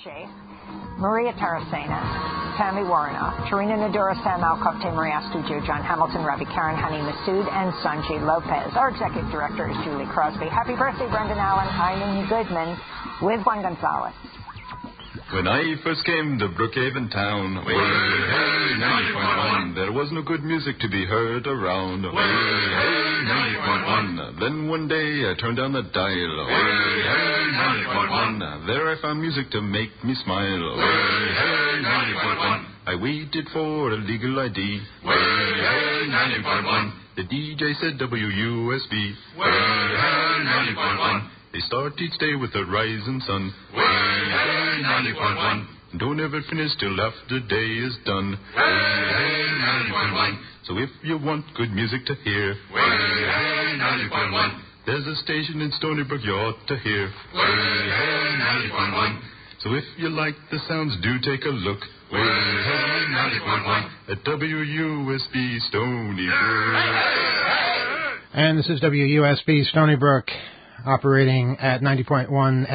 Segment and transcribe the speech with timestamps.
[0.00, 0.28] Sheikh,
[0.96, 2.00] Maria Taracena,
[2.56, 7.72] Tami Woronoff, Charina Nadura, Sam Alcoff, Maria Studio, John Hamilton, Robby Karran, Hany Massoud, and
[7.84, 8.72] Sonyi Lopez.
[8.74, 10.48] Our executive director is Julie Crosby.
[10.48, 11.68] Happy birthday, Brendan Allen.
[11.68, 12.78] I'm Goodman
[13.20, 14.14] with Juan Gonzalez.
[15.32, 20.78] When I first came to Brookhaven town, way, hey, 90.1, there was no good music
[20.80, 22.02] to be heard around.
[22.02, 23.24] Way, hey,
[23.56, 24.40] 90.1.
[24.40, 26.36] Then one day I turned down the dial.
[26.36, 26.52] Way,
[27.08, 28.66] hey, 90.1.
[28.66, 30.76] There I found music to make me smile.
[30.76, 30.84] Way,
[31.40, 32.66] hey, 90.1.
[32.84, 34.60] I waited for a legal ID.
[35.02, 36.92] Way, hey, 90.1.
[37.16, 38.92] The DJ said WUSB.
[39.38, 41.28] Way, hey, 90.1.
[41.52, 43.52] They start each day with the rising sun.
[43.76, 44.80] Way, hey,
[45.12, 46.00] 90.1.
[46.00, 48.32] Don't ever finish till after day is done.
[48.32, 49.52] Way, hey,
[49.92, 50.40] 90.1.
[50.64, 54.60] So if you want good music to hear, way, hey, 90.1.
[54.86, 57.04] There's a station in Stony Brook you ought to hear.
[57.04, 57.52] Way,
[58.00, 59.20] hey, 90.1.
[59.60, 61.80] So if you like the sounds, do take a look.
[62.10, 63.04] Way, hey,
[63.44, 66.82] 90.1 at WUSB Stony Brook.
[68.32, 70.30] And this is WUSB Stony Brook
[70.86, 72.28] operating at 90.1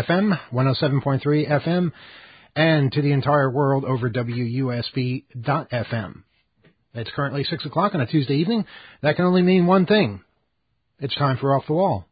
[0.07, 1.91] FM, 107.3 FM,
[2.55, 5.33] and to the entire world over WUSB.FM.
[6.93, 8.65] It's currently 6 o'clock on a Tuesday evening.
[9.03, 10.21] That can only mean one thing.
[10.99, 12.06] It's time for Off the Wall.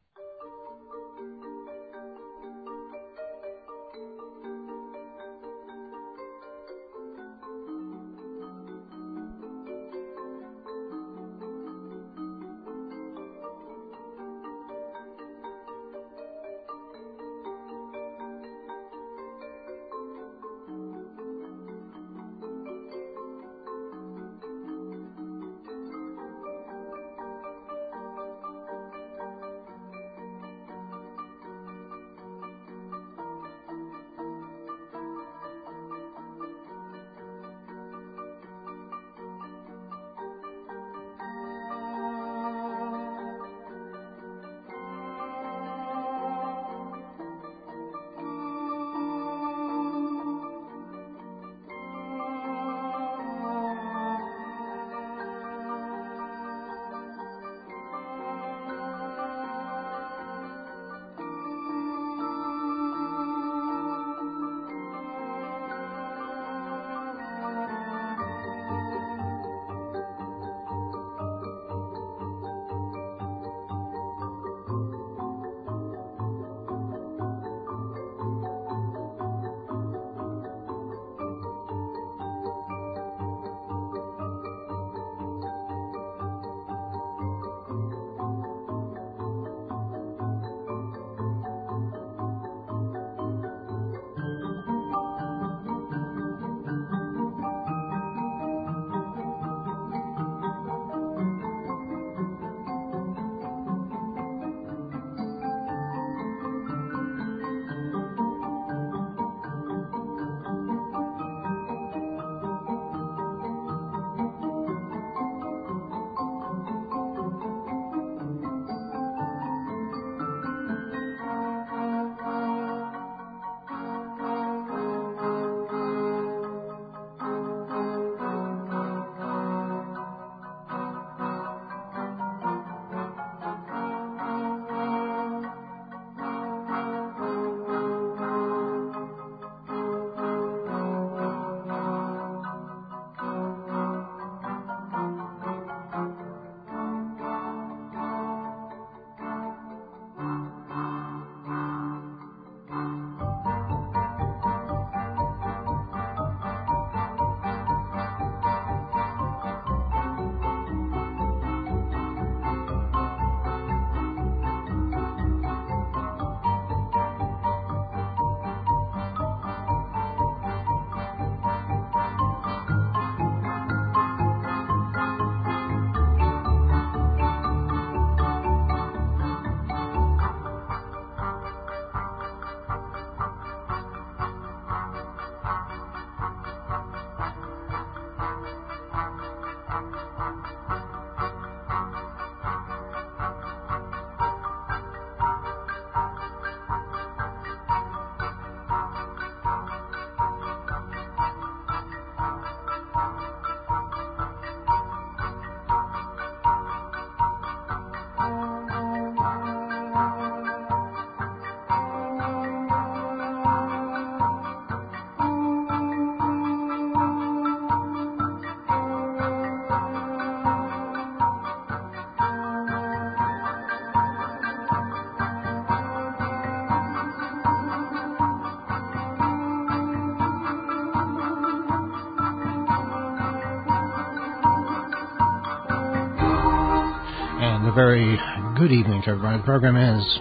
[238.67, 239.37] Good evening to everybody.
[239.37, 240.19] The program is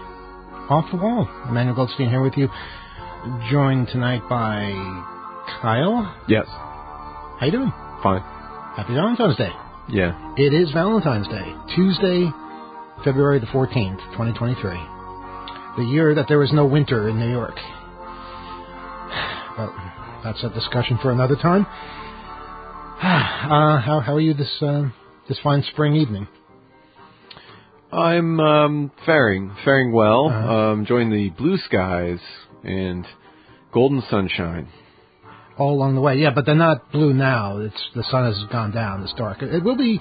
[0.69, 1.26] Off the Wall.
[1.49, 2.50] Emmanuel Goldstein here with you,
[3.50, 4.69] joined tonight by
[5.62, 6.14] Kyle.
[6.29, 6.44] Yes.
[6.46, 7.73] How you doing?
[8.02, 8.20] Fine.
[8.76, 9.49] Happy Valentine's Day.
[9.88, 10.35] Yeah.
[10.37, 12.29] It is Valentine's Day, Tuesday,
[13.02, 14.73] February the 14th, 2023.
[15.79, 17.56] The year that there was no winter in New York.
[19.56, 19.73] But
[20.23, 21.67] that's a discussion for another time.
[23.44, 24.85] Uh, how, how are you this uh,
[25.29, 26.26] this fine spring evening?
[27.94, 30.29] I'm um, faring faring well.
[30.29, 30.55] Uh-huh.
[30.55, 32.19] Um, enjoying the blue skies
[32.62, 33.06] and
[33.73, 34.69] golden sunshine.
[35.58, 36.17] all along the way.
[36.17, 37.58] Yeah, but they're not blue now.
[37.58, 39.02] It's the sun has gone down.
[39.02, 39.43] It's dark.
[39.43, 40.00] It, it will be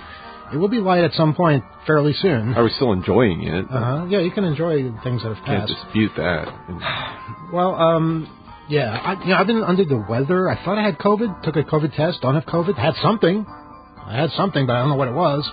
[0.53, 2.53] it will be light at some point fairly soon.
[2.53, 3.65] I was still enjoying it.
[3.65, 4.05] Uh-huh.
[4.09, 5.67] Yeah, you can enjoy things that have passed.
[5.67, 6.47] Can't dispute that.
[7.53, 8.27] Well, um,
[8.67, 10.49] yeah, I, you know, I've been under the weather.
[10.49, 11.43] I thought I had COVID.
[11.43, 12.21] Took a COVID test.
[12.21, 12.75] Don't have COVID.
[12.75, 13.45] Had something.
[13.47, 15.47] I had something, but I don't know what it was.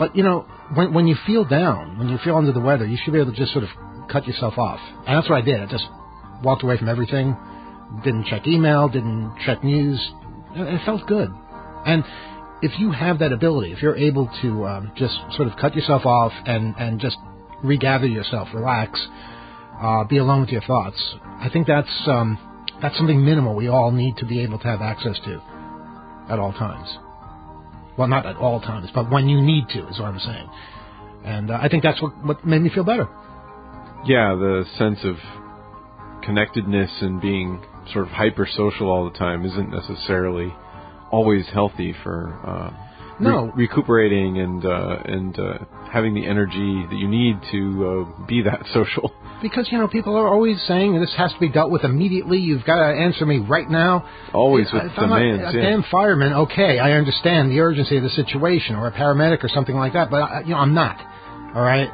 [0.00, 2.96] But you know, when when you feel down, when you feel under the weather, you
[3.04, 3.70] should be able to just sort of
[4.10, 4.80] cut yourself off.
[5.06, 5.60] And that's what I did.
[5.60, 5.84] I just
[6.42, 7.36] walked away from everything.
[8.02, 8.88] Didn't check email.
[8.88, 10.00] Didn't check news.
[10.54, 11.28] It, felt good.
[11.84, 12.02] And
[12.62, 16.06] if you have that ability, if you're able to um, just sort of cut yourself
[16.06, 17.18] off and and just
[17.62, 18.98] regather yourself, relax,
[19.82, 20.98] uh, be alone with your thoughts.
[21.26, 22.38] I think that's um,
[22.80, 25.42] that's something minimal we all need to be able to have access to
[26.30, 26.88] at all times.
[28.00, 30.48] Well, not at all times, but when you need to is what I'm saying.
[31.24, 33.06] And uh, I think that's what what made me feel better.
[34.06, 35.16] yeah, the sense of
[36.22, 37.62] connectedness and being
[37.92, 40.52] sort of hyper social all the time isn't necessarily
[41.10, 42.16] always healthy for
[42.46, 42.70] uh,
[43.18, 43.52] re- No.
[43.54, 45.58] recuperating and uh, and uh,
[45.92, 47.60] having the energy that you need to
[48.20, 49.12] uh, be that social.
[49.42, 52.38] Because you know people are always saying this has to be dealt with immediately.
[52.38, 54.06] You've got to answer me right now.
[54.34, 55.52] Always with if I'm a- A, yeah.
[55.52, 59.74] damn fireman, okay, I understand the urgency of the situation, or a paramedic or something
[59.76, 60.10] like that.
[60.10, 60.98] But I, you know, I'm not.
[61.54, 61.90] All right.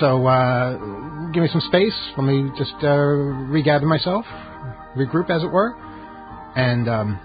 [0.00, 1.94] So uh, give me some space.
[2.16, 4.24] Let me just uh, regather myself,
[4.96, 5.74] regroup, as it were,
[6.56, 7.20] and um,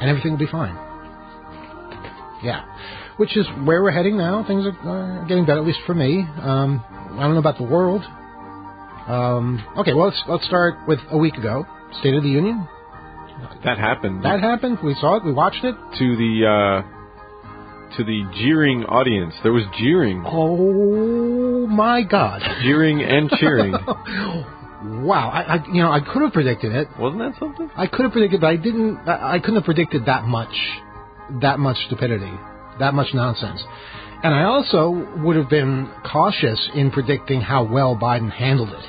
[0.00, 0.76] and everything will be fine.
[2.42, 2.64] Yeah,
[3.18, 4.44] which is where we're heading now.
[4.46, 4.88] Things are
[5.20, 6.20] uh, getting better, at least for me.
[6.40, 8.02] Um, I don't know about the world.
[9.10, 11.66] Um, okay, well let's let's start with a week ago,
[12.00, 12.66] State of the Union.
[13.64, 14.78] that happened That happened.
[14.84, 15.24] We saw it.
[15.24, 15.74] We watched it.
[15.98, 19.34] to the uh, to the jeering audience.
[19.42, 22.40] There was jeering, Oh my God!
[22.62, 23.72] jeering and cheering.
[25.04, 25.30] wow.
[25.32, 26.88] I, I you know I could have predicted it.
[26.98, 27.68] Wasn't that something?
[27.76, 28.98] I could have predicted, but I didn't.
[29.08, 30.54] I, I couldn't have predicted that much,
[31.42, 32.32] that much stupidity,
[32.78, 33.60] that much nonsense.
[34.22, 38.84] And I also would have been cautious in predicting how well Biden handled it.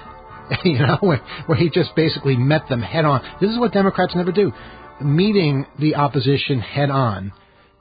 [0.63, 3.21] you know, where, where he just basically met them head on.
[3.39, 4.51] This is what Democrats never do:
[5.01, 7.31] meeting the opposition head on,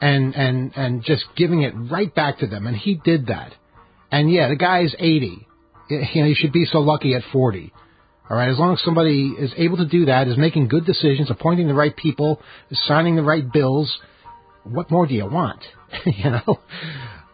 [0.00, 2.66] and and and just giving it right back to them.
[2.66, 3.52] And he did that.
[4.12, 5.46] And yeah, the guy's 80.
[5.88, 7.72] You know, you should be so lucky at 40.
[8.28, 11.30] All right, as long as somebody is able to do that, is making good decisions,
[11.32, 12.40] appointing the right people,
[12.86, 13.98] signing the right bills,
[14.62, 15.60] what more do you want?
[16.06, 16.60] you know.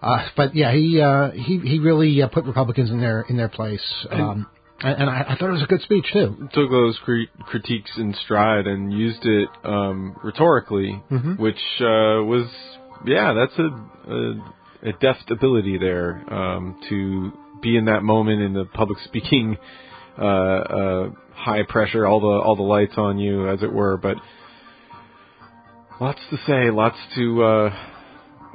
[0.00, 3.48] Uh, but yeah, he uh, he he really uh, put Republicans in their in their
[3.48, 4.46] place, um,
[4.80, 6.48] and, and I, I thought it was a good speech too.
[6.52, 11.38] Took those cri- critiques in stride and used it um, rhetorically, Mhm.
[11.38, 12.46] which uh, was
[13.04, 18.52] yeah, that's a, a, a deft ability there um, to be in that moment in
[18.52, 19.56] the public speaking.
[20.18, 23.98] Uh, uh, high pressure, all the all the lights on you, as it were.
[23.98, 24.16] But
[26.00, 27.42] lots to say, lots to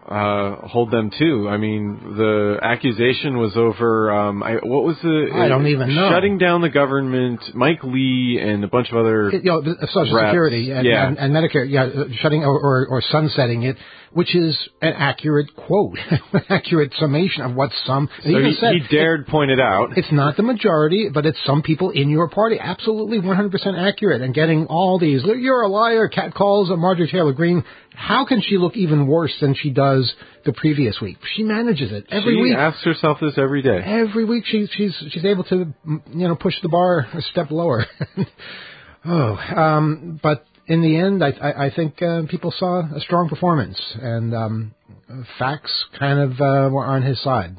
[0.07, 1.47] uh, hold them to.
[1.47, 4.11] I mean, the accusation was over.
[4.11, 5.29] Um, I, what was the?
[5.33, 6.09] I don't even know.
[6.09, 7.39] Shutting down the government.
[7.53, 9.29] Mike Lee and a bunch of other.
[9.29, 11.07] It- you know, Social Reps, Security and, yeah.
[11.07, 13.77] and, and Medicare, yeah, uh, shutting or, or, or sunsetting it,
[14.13, 15.97] which is an accurate quote,
[16.33, 18.09] an accurate summation of what some.
[18.23, 19.97] so even he, said, he dared point it out.
[19.97, 22.57] It's not the majority, but it's some people in your party.
[22.59, 24.21] Absolutely 100% accurate.
[24.21, 27.63] And getting all these, you're a liar, cat calls Marjorie Taylor Greene.
[27.93, 30.11] How can she look even worse than she does
[30.45, 31.17] the previous week?
[31.35, 32.53] She manages it every she week.
[32.53, 33.79] She asks herself this every day.
[33.83, 37.85] Every week she, she's she's able to you know push the bar a step lower.
[39.05, 43.29] oh, um, but in the end, I I, I think uh, people saw a strong
[43.29, 44.73] performance, and um,
[45.37, 47.57] facts kind of uh, were on his side.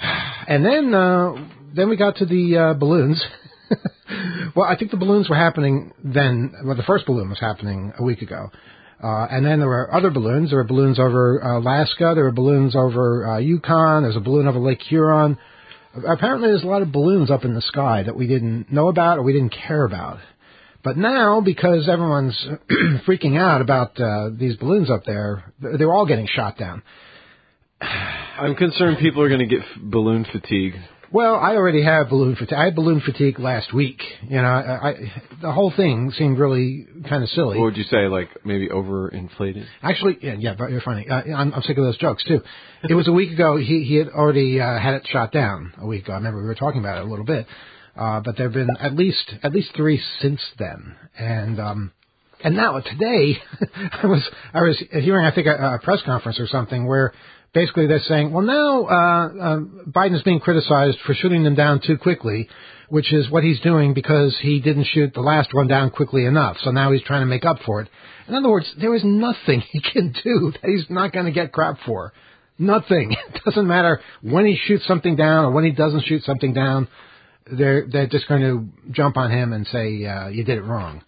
[0.44, 1.34] And then uh,
[1.72, 3.24] then we got to the uh, balloons.
[4.56, 6.52] well, I think the balloons were happening then.
[6.64, 8.50] Well, the first balloon was happening a week ago.
[9.00, 10.50] Uh, and then there were other balloons.
[10.50, 12.12] There were balloons over uh, Alaska.
[12.16, 14.02] There were balloons over Yukon.
[14.02, 15.38] There's a balloon over Lake Huron.
[15.94, 19.18] Apparently, there's a lot of balloons up in the sky that we didn't know about
[19.18, 20.18] or we didn't care about.
[20.82, 22.38] But now, because everyone's
[23.06, 26.82] freaking out about uh, these balloons up there, they're all getting shot down.
[27.80, 30.74] I'm concerned people are going to get f- balloon fatigue.
[31.12, 32.56] Well, I already have balloon fatigue.
[32.56, 34.00] I had balloon fatigue last week.
[34.22, 37.58] You know, I, I, the whole thing seemed really kind of silly.
[37.58, 38.08] What would you say?
[38.08, 39.66] Like maybe overinflated?
[39.82, 41.06] Actually, yeah, yeah, but you're funny.
[41.06, 42.40] Uh, I'm, I'm sick of those jokes too.
[42.88, 43.58] It was a week ago.
[43.58, 46.14] He he had already uh, had it shot down a week ago.
[46.14, 47.46] I remember we were talking about it a little bit.
[47.94, 51.92] Uh, but there have been at least at least three since then, and um,
[52.42, 53.36] and now today,
[54.02, 57.12] I was I was hearing I think a, a press conference or something where
[57.54, 61.80] basically they're saying, well now uh, uh, Biden is being criticized for shooting them down
[61.80, 62.48] too quickly,
[62.88, 66.56] which is what he's doing because he didn't shoot the last one down quickly enough.
[66.62, 67.88] So now he's trying to make up for it.
[68.28, 71.52] In other words, there is nothing he can do that he's not going to get
[71.52, 72.12] crap for.
[72.58, 73.16] Nothing.
[73.34, 76.86] It doesn't matter when he shoots something down or when he doesn't shoot something down.
[77.50, 81.02] They're they're just going to jump on him and say uh, you did it wrong.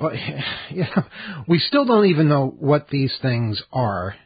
[0.00, 0.12] Well,
[0.72, 1.04] know,
[1.46, 4.16] we still don't even know what these things are.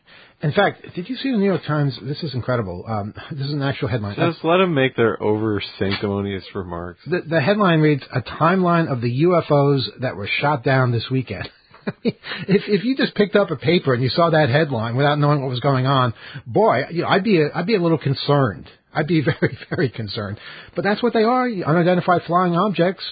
[0.45, 1.99] In fact, did you see the New York Times?
[2.03, 2.85] This is incredible.
[2.87, 4.15] Um, this is an actual headline.
[4.15, 7.01] Just let them make their over sanctimonious remarks.
[7.07, 11.49] The, the headline reads: "A timeline of the UFOs that were shot down this weekend."
[12.05, 12.15] if
[12.47, 15.49] if you just picked up a paper and you saw that headline without knowing what
[15.49, 16.13] was going on,
[16.47, 18.69] boy, you know, I'd be a, I'd be a little concerned.
[18.93, 20.39] I'd be very very concerned.
[20.77, 23.03] But that's what they are: unidentified flying objects.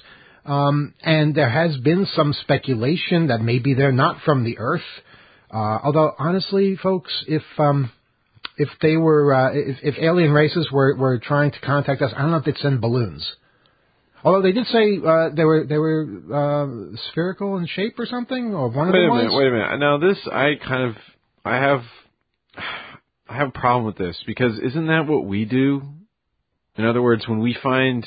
[0.44, 4.82] Um, and there has been some speculation that maybe they're not from the Earth.
[5.52, 7.92] Uh, although honestly, folks, if um,
[8.56, 12.22] if they were uh, if, if alien races were, were trying to contact us, I
[12.22, 13.30] don't know if they'd send balloons.
[14.24, 18.54] Although they did say uh, they were they were uh, spherical in shape or something,
[18.54, 19.22] or one of Wait them a was.
[19.24, 19.78] minute, wait a minute.
[19.78, 20.96] Now this, I kind of,
[21.44, 21.82] I have,
[23.28, 25.82] I have a problem with this because isn't that what we do?
[26.76, 28.06] In other words, when we find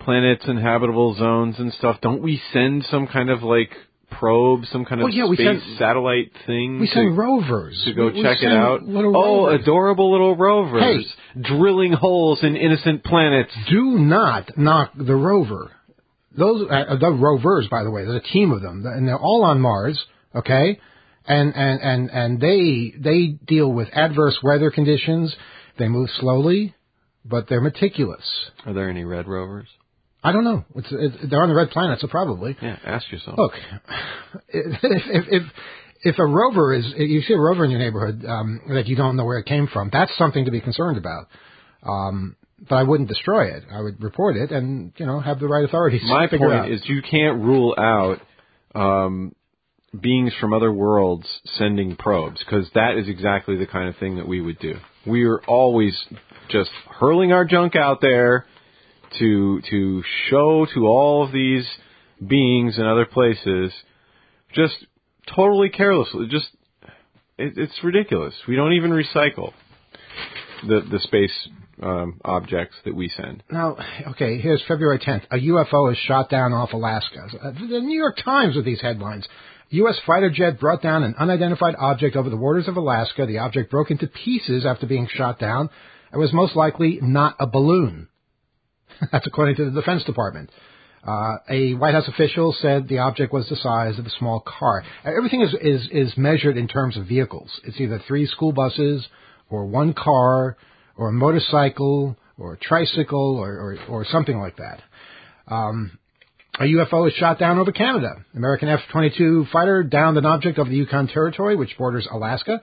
[0.00, 3.70] planets and habitable zones and stuff, don't we send some kind of like
[4.10, 8.22] probe, some kind of Well, yeah, space satellite thing We send rovers to go We-
[8.22, 8.80] check it out?
[8.86, 9.62] Oh, rovers.
[9.62, 13.52] adorable little rovers drilling holes in innocent planets.
[13.68, 15.70] do not knock the rover.
[16.36, 19.42] Those uh, the rovers, by the way, there's a team of them, and they're all
[19.44, 19.98] on Mars.
[20.34, 20.78] Okay,
[21.26, 25.34] and and and and they they deal with adverse weather conditions.
[25.76, 26.74] They move slowly,
[27.24, 28.22] but they're meticulous.
[28.64, 29.66] Are there any red rovers?
[30.22, 30.64] I don't know.
[30.76, 32.56] It's, it's, they're on the red planet, so probably.
[32.60, 33.38] Yeah, ask yourself.
[33.38, 33.52] Look,
[34.48, 35.42] if if if,
[36.02, 39.16] if a rover is you see a rover in your neighborhood um, that you don't
[39.16, 41.28] know where it came from, that's something to be concerned about.
[41.82, 42.36] Um,
[42.68, 43.64] but I wouldn't destroy it.
[43.72, 46.02] I would report it and you know have the right authorities.
[46.04, 46.38] My it out.
[46.38, 48.18] point is you can't rule out
[48.74, 49.34] um,
[49.98, 54.28] beings from other worlds sending probes because that is exactly the kind of thing that
[54.28, 54.74] we would do.
[55.06, 55.96] We are always
[56.50, 58.44] just hurling our junk out there
[59.18, 61.66] to to show to all of these
[62.24, 63.72] beings in other places,
[64.54, 64.74] just
[65.34, 66.28] totally carelessly.
[66.28, 66.48] Just
[67.38, 68.34] it, it's ridiculous.
[68.46, 69.52] We don't even recycle
[70.66, 71.48] the the space
[71.82, 73.42] um, objects that we send.
[73.50, 73.76] Now,
[74.08, 75.24] okay, here's February 10th.
[75.30, 77.26] A UFO is shot down off Alaska.
[77.42, 79.26] Uh, The New York Times with these headlines.
[79.70, 79.98] U.S.
[80.04, 83.24] fighter jet brought down an unidentified object over the waters of Alaska.
[83.24, 85.70] The object broke into pieces after being shot down
[86.10, 88.08] and was most likely not a balloon.
[89.12, 90.50] That's according to the Defense Department.
[91.06, 94.84] Uh, a White House official said the object was the size of a small car.
[95.04, 97.50] Everything is, is, is measured in terms of vehicles.
[97.64, 99.06] It's either three school buses
[99.48, 100.58] or one car
[100.96, 104.82] or a motorcycle or a tricycle or, or, or something like that.
[105.48, 105.98] Um,
[106.58, 108.24] a UFO is shot down over Canada.
[108.34, 112.60] American F-22 fighter downed an object over the Yukon Territory, which borders Alaska.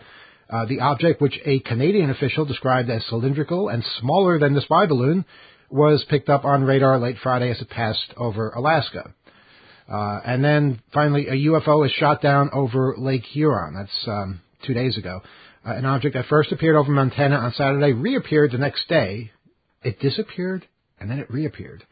[0.50, 4.86] Uh, the object, which a Canadian official described as cylindrical and smaller than the spy
[4.86, 5.26] balloon,
[5.70, 9.14] was picked up on radar late Friday as it passed over Alaska.
[9.92, 13.74] Uh, and then finally, a UFO is shot down over Lake Huron.
[13.74, 15.22] That's um, two days ago.
[15.66, 19.32] Uh, an object that first appeared over Montana on Saturday reappeared the next day.
[19.84, 20.68] It disappeared
[21.00, 21.86] and then it reappeared.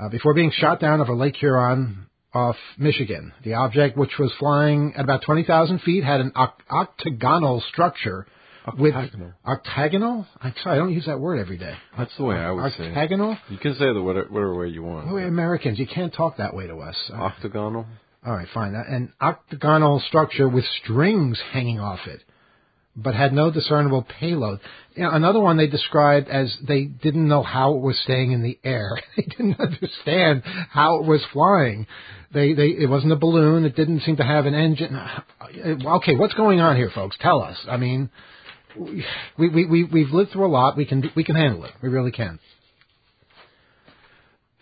[0.00, 3.32] Uh, before being shot down over Lake Huron off Michigan.
[3.44, 8.26] The object, which was flying at about 20,000 feet, had an oct- octagonal structure
[8.76, 9.32] with Octagonal.
[9.46, 10.26] octagonal.
[10.42, 11.74] I don't use that word every day.
[11.96, 12.88] That's the way I would say.
[12.88, 13.36] Octagonal.
[13.48, 15.12] You can say the whatever, whatever way you want.
[15.12, 15.78] We're Americans.
[15.78, 16.96] You can't talk that way to us.
[17.12, 17.86] Uh, Octagonal.
[18.26, 18.74] all right, fine.
[18.74, 22.22] Uh, An octagonal structure with strings hanging off it,
[22.96, 24.60] but had no discernible payload.
[24.94, 28.42] You know, another one they described as they didn't know how it was staying in
[28.42, 28.98] the air.
[29.16, 31.86] they didn't understand how it was flying.
[32.34, 33.64] They, they, it wasn't a balloon.
[33.64, 34.94] It didn't seem to have an engine.
[34.94, 35.20] Uh,
[35.96, 37.16] Okay, what's going on here, folks?
[37.20, 37.56] Tell us.
[37.70, 38.10] I mean,
[38.76, 39.04] we,
[39.48, 40.76] we, we, we've lived through a lot.
[40.76, 41.72] We can, we can handle it.
[41.82, 42.38] We really can.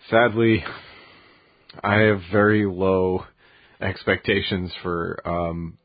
[0.09, 0.63] Sadly,
[1.83, 3.25] I have very low
[3.81, 5.77] expectations for um,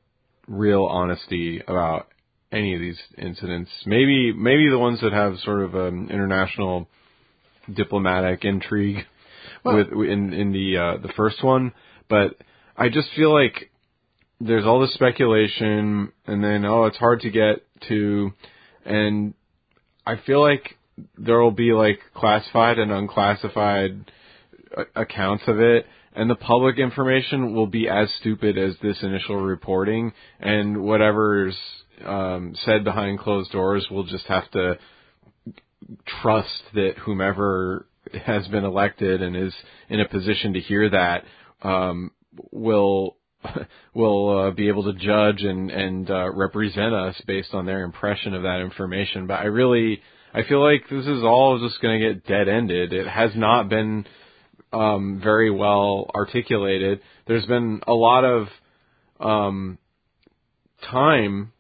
[0.47, 2.09] real honesty about
[2.53, 3.71] any of these incidents.
[3.87, 6.89] Maybe maybe the ones that have sort of an international
[7.73, 9.05] diplomatic intrigue
[9.65, 11.73] Well- with in in the uh, the first one,
[12.09, 12.37] but
[12.77, 13.71] I just feel like
[14.41, 18.33] there's all this speculation, and then oh, it's hard to get to,
[18.85, 19.35] and
[20.07, 20.77] I feel like
[21.17, 24.11] there will be like classified and unclassified
[24.77, 29.37] a- accounts of it, and the public information will be as stupid as this initial
[29.37, 31.57] reporting, and whatever's
[32.05, 34.79] um, said behind closed doors will just have to
[36.23, 37.87] trust that whomever
[38.25, 39.55] has been elected and is
[39.89, 41.25] in a position to hear that
[41.63, 42.11] um,
[42.51, 43.17] will
[43.95, 48.35] will uh, be able to judge and and uh, represent us based on their impression
[48.35, 49.27] of that information.
[49.27, 50.03] But I really
[50.35, 52.93] I feel like this is all just going to get dead ended.
[52.93, 54.07] It has not been
[54.73, 57.01] um, very well articulated.
[57.27, 58.49] There's been a lot of
[59.21, 59.79] um,
[60.91, 61.53] time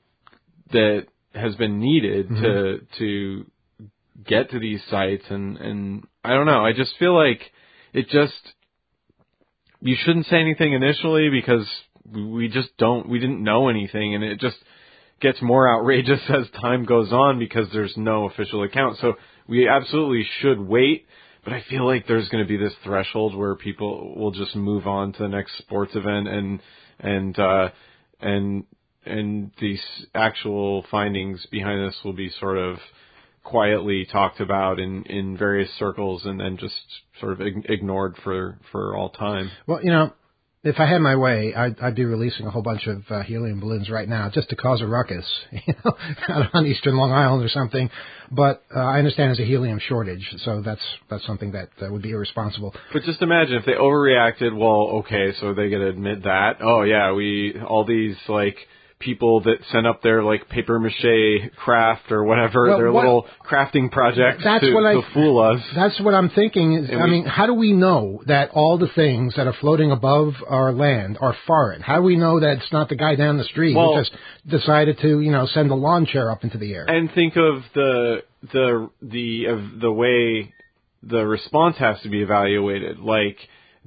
[0.72, 3.46] that has been needed to to
[4.26, 6.64] get to these sites and and I don't know.
[6.64, 7.40] I just feel like
[7.92, 8.54] it just
[9.82, 11.66] you shouldn't say anything initially because
[12.14, 14.56] we just don't we didn't know anything and it just
[15.20, 18.98] gets more outrageous as time goes on because there's no official account.
[19.00, 19.14] So
[19.48, 21.06] we absolutely should wait,
[21.44, 24.86] but I feel like there's going to be this threshold where people will just move
[24.86, 26.60] on to the next sports event and
[26.98, 27.68] and uh
[28.20, 28.64] and
[29.04, 29.82] and these
[30.14, 32.76] actual findings behind this will be sort of
[33.44, 36.74] quietly talked about in in various circles and then just
[37.20, 39.50] sort of ig- ignored for for all time.
[39.66, 40.12] Well, you know,
[40.64, 43.58] if I had my way, I'd, I'd be releasing a whole bunch of uh, helium
[43.58, 45.96] balloons right now just to cause a ruckus, you know,
[46.28, 47.90] out on eastern Long Island or something.
[48.30, 52.02] But uh, I understand there's a helium shortage, so that's that's something that uh, would
[52.02, 52.74] be irresponsible.
[52.92, 54.56] But just imagine if they overreacted.
[54.56, 56.58] Well, okay, so they got to admit that.
[56.60, 58.56] Oh yeah, we all these like
[59.04, 63.26] people that sent up their like paper mache craft or whatever Well, their what- little
[63.44, 65.60] crafting projects That's to, what I- to fool us.
[65.74, 66.74] That's what I'm thinking.
[66.74, 69.52] Is, And I we- mean, how do we know that all the things that are
[69.54, 71.82] floating above our land are foreign?
[71.82, 74.12] How do we know that it's not the guy down the street Well- who just
[74.48, 76.84] decided to, you know, send a lawn chair up into the air?
[76.88, 80.52] and think of the the the of the way
[81.02, 82.98] the response has to be evaluated.
[83.00, 83.38] Like,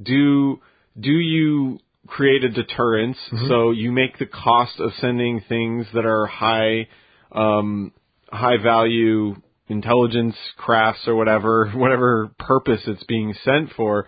[0.01, 0.59] do
[0.99, 3.17] do you create a deterrence.
[3.47, 6.87] So you make the cost of sending things that are high
[7.31, 7.91] um,
[8.31, 9.35] high value
[9.67, 14.07] intelligence crafts or whatever whatever purpose it's being sent for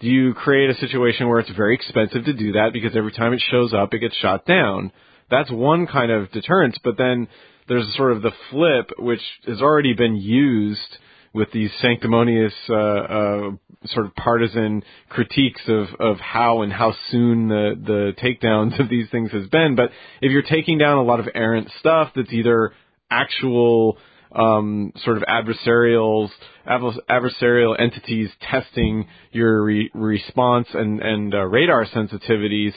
[0.00, 3.32] do you create a situation where it's very expensive to do that because every time
[3.32, 4.92] it shows up it gets shot down?
[5.30, 7.28] That's one kind of deterrence but then
[7.68, 10.98] there's sort of the flip which has already been used
[11.34, 13.50] with these sanctimonious uh, uh,
[13.86, 19.10] sort of partisan critiques of, of how and how soon the, the takedowns of these
[19.10, 19.74] things has been.
[19.74, 19.90] But
[20.22, 22.72] if you're taking down a lot of errant stuff that's either
[23.10, 23.98] actual
[24.32, 26.28] um, sort of adversarial
[26.66, 32.72] adversarial entities testing your re- response and and uh, radar sensitivities,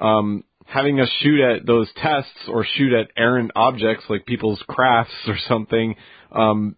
[0.00, 5.12] um, having us shoot at those tests or shoot at errant objects like people's crafts
[5.26, 5.94] or something
[6.32, 6.76] um,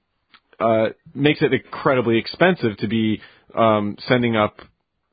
[0.60, 3.20] uh, makes it incredibly expensive to be
[3.54, 4.56] um, sending up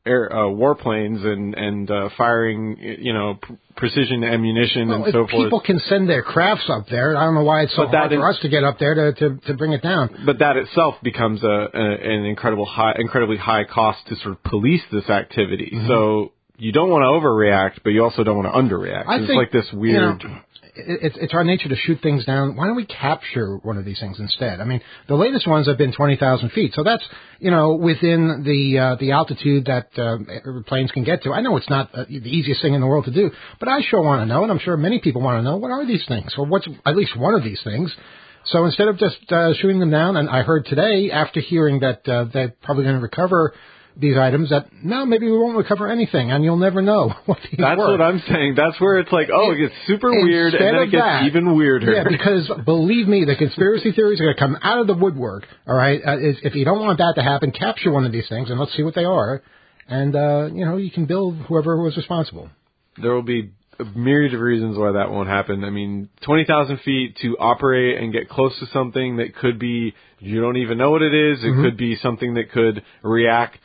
[0.06, 5.24] air, uh, warplanes and and uh, firing you know pr- precision ammunition Well, and so
[5.24, 5.46] if forth.
[5.46, 8.12] people can send their crafts up there, I don't know why it's so But hard
[8.12, 10.24] for is- us to get up there to, to, to bring it down.
[10.26, 11.82] but that itself becomes a, a
[12.14, 15.72] an incredible high, incredibly high cost to sort of police this activity.
[15.76, 15.88] Mm-hmm.
[15.88, 19.06] So you don't want to overreact, but you also don't want to underreact.
[19.08, 20.24] I it's think like this you weird.
[20.24, 20.44] know, it,
[20.88, 22.56] it's it's our nature to shoot things down.
[22.56, 24.62] Why don't we capture one of these things instead?
[24.62, 27.04] I mean, the latest ones have been twenty thousand feet, so that's
[27.40, 30.18] you know within the uh, the altitude that uh,
[30.68, 31.34] planes can get to.
[31.34, 33.82] I know it's not uh, the easiest thing in the world to do, but I
[33.82, 36.06] sure want to know, and I'm sure many people want to know what are these
[36.08, 37.94] things, or what's at least one of these things.
[38.46, 42.08] So instead of just uh, shooting them down, and I heard today after hearing that
[42.08, 43.54] uh, they're probably going to recover
[44.00, 47.60] these items, that now maybe we won't recover anything, and you'll never know what these
[47.60, 47.92] That's were.
[47.92, 48.56] what I'm saying.
[48.56, 51.56] That's where it's like, oh, it gets super weird, and then it gets that- even
[51.56, 51.92] weirder.
[51.92, 55.46] Yeah, because believe me, the conspiracy theories are going to come out of the woodwork.
[55.68, 58.28] All right, uh, is, if you don't want that to happen, capture one of these
[58.30, 59.42] things and let's see what they are,
[59.88, 62.50] and uh, you know you can build whoever was responsible.
[63.02, 65.64] there will be a myriad of reasons why that won't happen.
[65.64, 70.42] I mean, 20,000 feet to operate and get close to something that could be, you
[70.42, 71.40] don't even know what it is.
[71.42, 71.64] It Mm-hmm.
[71.64, 73.60] could be something that could react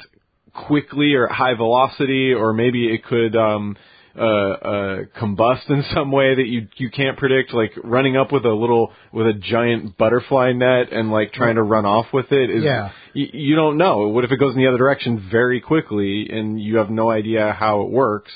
[0.54, 3.76] quickly or at high velocity, or maybe it could, um,
[4.16, 8.44] uh, uh, combust in some way that you you can't predict, like running up with
[8.44, 12.48] a little with a giant butterfly net and like trying to run off with it
[12.48, 12.90] is Yeah.
[13.12, 14.06] you, you don't know.
[14.08, 17.52] What if it goes in the other direction very quickly and you have no idea
[17.58, 18.30] how it works?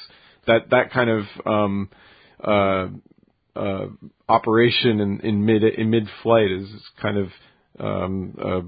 [0.48, 1.90] That that kind of um,
[2.42, 2.88] uh,
[3.54, 3.86] uh,
[4.28, 6.68] operation in, in mid in mid flight is
[7.00, 7.28] kind of
[7.78, 8.60] um, uh,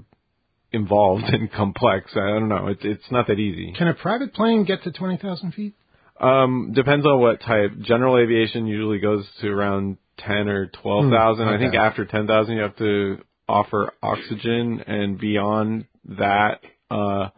[0.73, 2.13] involved and complex.
[2.15, 2.69] I don't know.
[2.69, 3.75] It's it's not that easy.
[3.77, 5.75] Can a private plane get to twenty thousand feet?
[6.21, 7.79] Um, depends on what type.
[7.81, 11.47] General aviation usually goes to around ten or twelve thousand.
[11.47, 11.79] Hmm, I think okay.
[11.79, 17.29] after ten thousand, you have to offer oxygen, and beyond that, uh,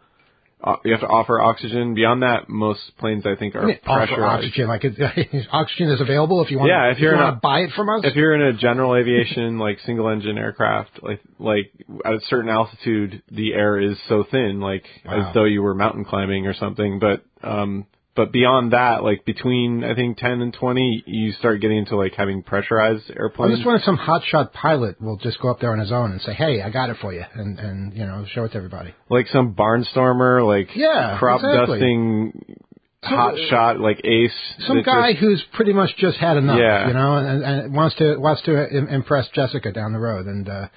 [0.85, 1.93] you have to offer oxygen.
[1.93, 4.45] Beyond that, most planes I think are Offer pressurized.
[4.45, 6.69] oxygen, like it, oxygen is available if you want.
[6.69, 8.01] Yeah, if if you you're want to buy it from us.
[8.03, 11.71] if you're in a general aviation like single engine aircraft like like
[12.05, 15.27] at a certain altitude the air is so thin like Wow.
[15.29, 19.83] as though you were mountain climbing or something but um but beyond that like between
[19.83, 23.53] i think 10 and 20 you start getting into like having pressurized airplanes.
[23.53, 26.11] I just wonder if some hotshot pilot will just go up there on his own
[26.11, 28.57] and say, "Hey, I got it for you," and and you know show it to
[28.57, 28.93] everybody.
[29.09, 31.79] like some barnstormer like Yeah, crop exactly.
[31.79, 32.55] dusting
[33.03, 34.31] hot shot like ace
[34.67, 36.87] Some guy just- who's pretty much just had enough, Yeah.
[36.87, 40.47] you know, and, and wants to wants to im- impress Jessica down the road, and
[40.47, 40.67] uh,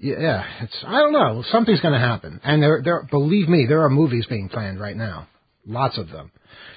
[0.00, 3.82] yeah, it's I don't know, something's going to happen, and there there believe me, there
[3.82, 5.26] are movies being planned right now,
[5.68, 6.30] lots of them.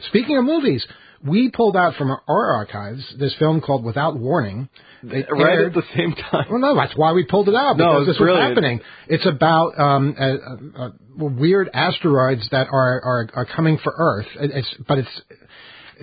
[0.08, 0.86] Speaking of movies,
[1.23, 4.69] we pulled out from our, archives this film called Without Warning.
[5.04, 7.93] Right aired- at the same time Well, no, that's why we pulled it out No,
[7.99, 8.82] because it's this was happening.
[9.08, 14.27] It's about um, uh, uh, uh, weird asteroids that are, are are coming for Earth.
[14.39, 15.21] It's but it's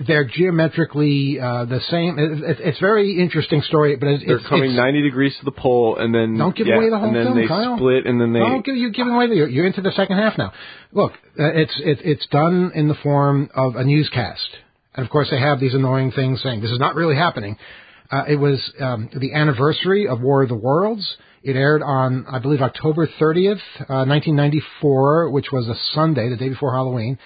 [0.07, 2.17] they're geometrically uh, the same.
[2.17, 5.45] It, it, it's very interesting story, but it's, they're it's, coming it's, 90 degrees to
[5.45, 7.77] the pole and then Don't give yeah, away the whole and then film, they Kyle.
[7.77, 9.27] split and then they Don't give you giving away.
[9.27, 10.53] The, you're into the second half now.
[10.91, 14.49] Look, uh, it's it, it's done in the form of a newscast,
[14.95, 17.57] and of course they have these annoying things saying this is not really happening.
[18.11, 21.15] Uh, it was um, the anniversary of War of the Worlds.
[21.41, 26.49] It aired on, I believe, October 30th, uh, 1994, which was a Sunday, the day
[26.49, 27.17] before Halloween.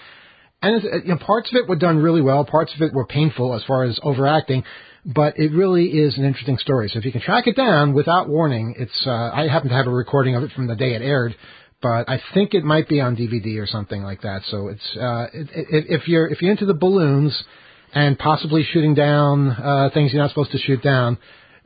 [0.63, 2.43] And uh, you know, parts of it were done really well.
[2.45, 4.63] Parts of it were painful as far as overacting.
[5.06, 6.89] But it really is an interesting story.
[6.91, 9.06] So if you can track it down without warning, it's.
[9.06, 11.36] Uh, I happen to have a recording of it from the day it aired,
[11.82, 14.43] but I think it might be on DVD or something like that.
[14.49, 14.97] So it's.
[14.97, 17.34] Uh, it, it, if you're if you're into the balloons
[17.93, 21.17] and possibly shooting down uh, things you're not supposed to shoot down,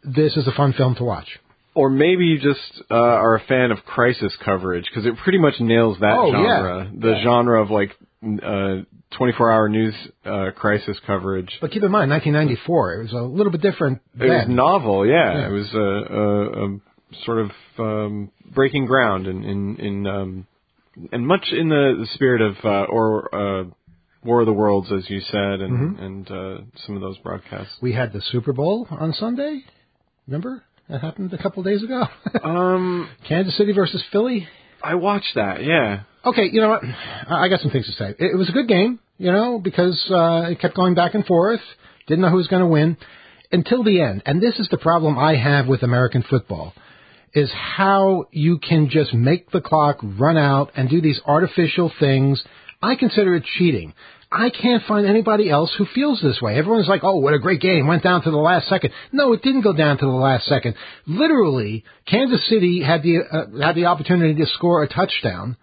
[0.03, 1.27] this is a fun film to watch.
[1.75, 5.53] or maybe you just uh, are a fan of crisis coverage because it pretty much
[5.60, 6.89] nails that Oh, genre, yeah.
[7.05, 7.23] the Yeah.
[7.23, 7.91] genre of like
[8.23, 8.84] uh,
[9.19, 9.93] 24-hour news
[10.25, 11.49] uh, crisis coverage.
[11.62, 14.01] But keep in mind, 1994, it was a little bit different.
[14.19, 15.34] It was novel, yeah.
[15.39, 15.47] Yeah.
[15.47, 16.80] It was a, a, a
[17.25, 20.47] sort of um, breaking ground in in, in um,
[21.12, 23.63] and much in the, the spirit of uh, or uh,
[24.23, 26.03] War of the Worlds, as you said, and Mm-hmm.
[26.03, 27.73] and uh, some of those broadcasts.
[27.82, 29.62] We had the Super Bowl on Sunday.
[30.27, 30.63] Remember?
[30.89, 32.03] That happened a couple of days ago.
[32.43, 34.47] Um, Kansas City versus Philly.
[34.84, 36.03] I watched that, yeah.
[36.28, 36.84] Okay, you know what?
[37.30, 38.10] I got some things to say.
[38.20, 41.26] It it was a good game, you know, because uh, it kept going back and
[41.26, 41.62] forth.
[42.08, 42.98] Didn't know who was going to win
[43.52, 44.24] until the end.
[44.26, 46.74] And this is the problem I have with American football
[47.34, 52.44] is how you can just make the clock run out and do these artificial things.
[52.82, 53.94] I consider it cheating.
[54.30, 56.58] I can't find anybody else who feels this way.
[56.58, 57.88] Everyone's like, "Oh, what a great game!
[57.88, 60.76] Went down to the last second." No, it didn't go down to the last second.
[61.06, 65.56] Literally, Kansas City had the uh, had the opportunity to score a touchdown,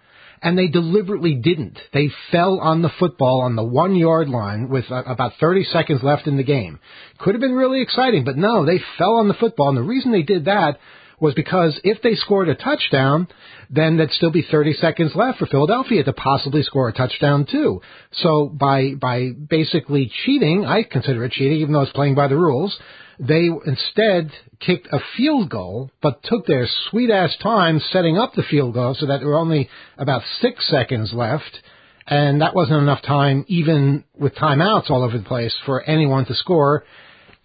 [0.44, 1.78] and they deliberately didn't.
[1.94, 6.02] They fell on the football on the one yard line with uh, about 30 seconds
[6.02, 6.78] left in the game.
[7.18, 10.12] Could have been really exciting, but no, they fell on the football, and the reason
[10.12, 10.78] they did that
[11.18, 13.26] was because if they scored a touchdown,
[13.70, 17.80] then there'd still be 30 seconds left for Philadelphia to possibly score a touchdown too.
[18.12, 22.36] So by by basically cheating, I consider it cheating, even though it's playing by the
[22.36, 22.76] rules.
[23.18, 28.42] They instead kicked a field goal, but took their sweet ass time setting up the
[28.42, 31.60] field goal so that there were only about six seconds left.
[32.06, 36.34] And that wasn't enough time, even with timeouts all over the place, for anyone to
[36.34, 36.84] score.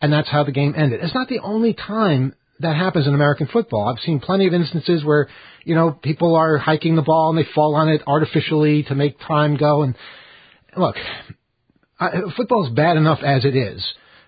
[0.01, 1.01] And that's how the game ended.
[1.01, 3.87] It's not the only time that happens in American football.
[3.87, 5.29] I've seen plenty of instances where,
[5.63, 9.17] you know, people are hiking the ball and they fall on it artificially to make
[9.25, 9.83] time go.
[9.83, 9.95] And
[10.75, 10.95] look,
[11.97, 13.81] I, football's bad enough as it is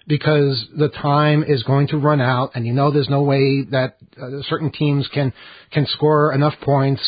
[0.07, 3.97] because the time is going to run out, and you know there's no way that
[4.21, 5.33] uh, certain teams can
[5.71, 7.01] can score enough points.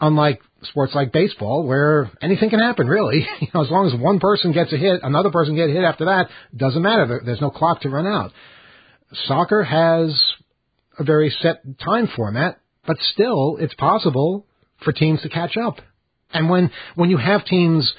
[0.00, 3.26] Unlike sports like baseball, where anything can happen, really.
[3.40, 6.06] You know, as long as one person gets a hit, another person gets hit after
[6.06, 6.28] that.
[6.54, 7.22] Doesn't matter.
[7.24, 8.32] There's no clock to run out.
[9.26, 10.20] Soccer has
[10.98, 14.46] a very set time format, but still, it's possible
[14.82, 15.76] for teams to catch up.
[16.32, 17.92] And when when you have teams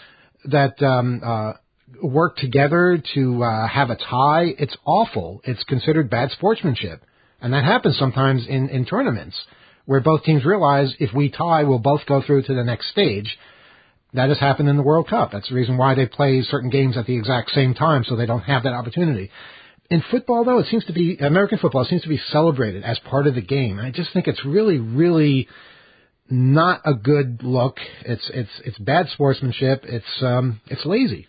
[0.45, 1.53] that um, uh,
[2.01, 5.41] work together to uh, have a tie, it's awful.
[5.43, 7.03] It's considered bad sportsmanship,
[7.41, 9.35] and that happens sometimes in in tournaments
[9.85, 13.37] where both teams realize if we tie, we'll both go through to the next stage.
[14.13, 15.31] That has happened in the World Cup.
[15.31, 18.25] That's the reason why they play certain games at the exact same time, so they
[18.25, 19.29] don't have that opportunity.
[19.89, 23.27] in football, though, it seems to be American football seems to be celebrated as part
[23.27, 23.79] of the game.
[23.79, 25.47] I just think it's really, really
[26.29, 27.77] not a good look.
[28.03, 29.83] It's it's it's bad sportsmanship.
[29.87, 31.27] It's um it's lazy.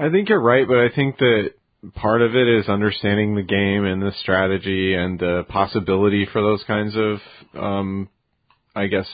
[0.00, 1.50] I think you're right, but I think that
[1.94, 6.62] part of it is understanding the game and the strategy and the possibility for those
[6.66, 7.18] kinds of,
[7.62, 8.08] um,
[8.74, 9.06] I guess,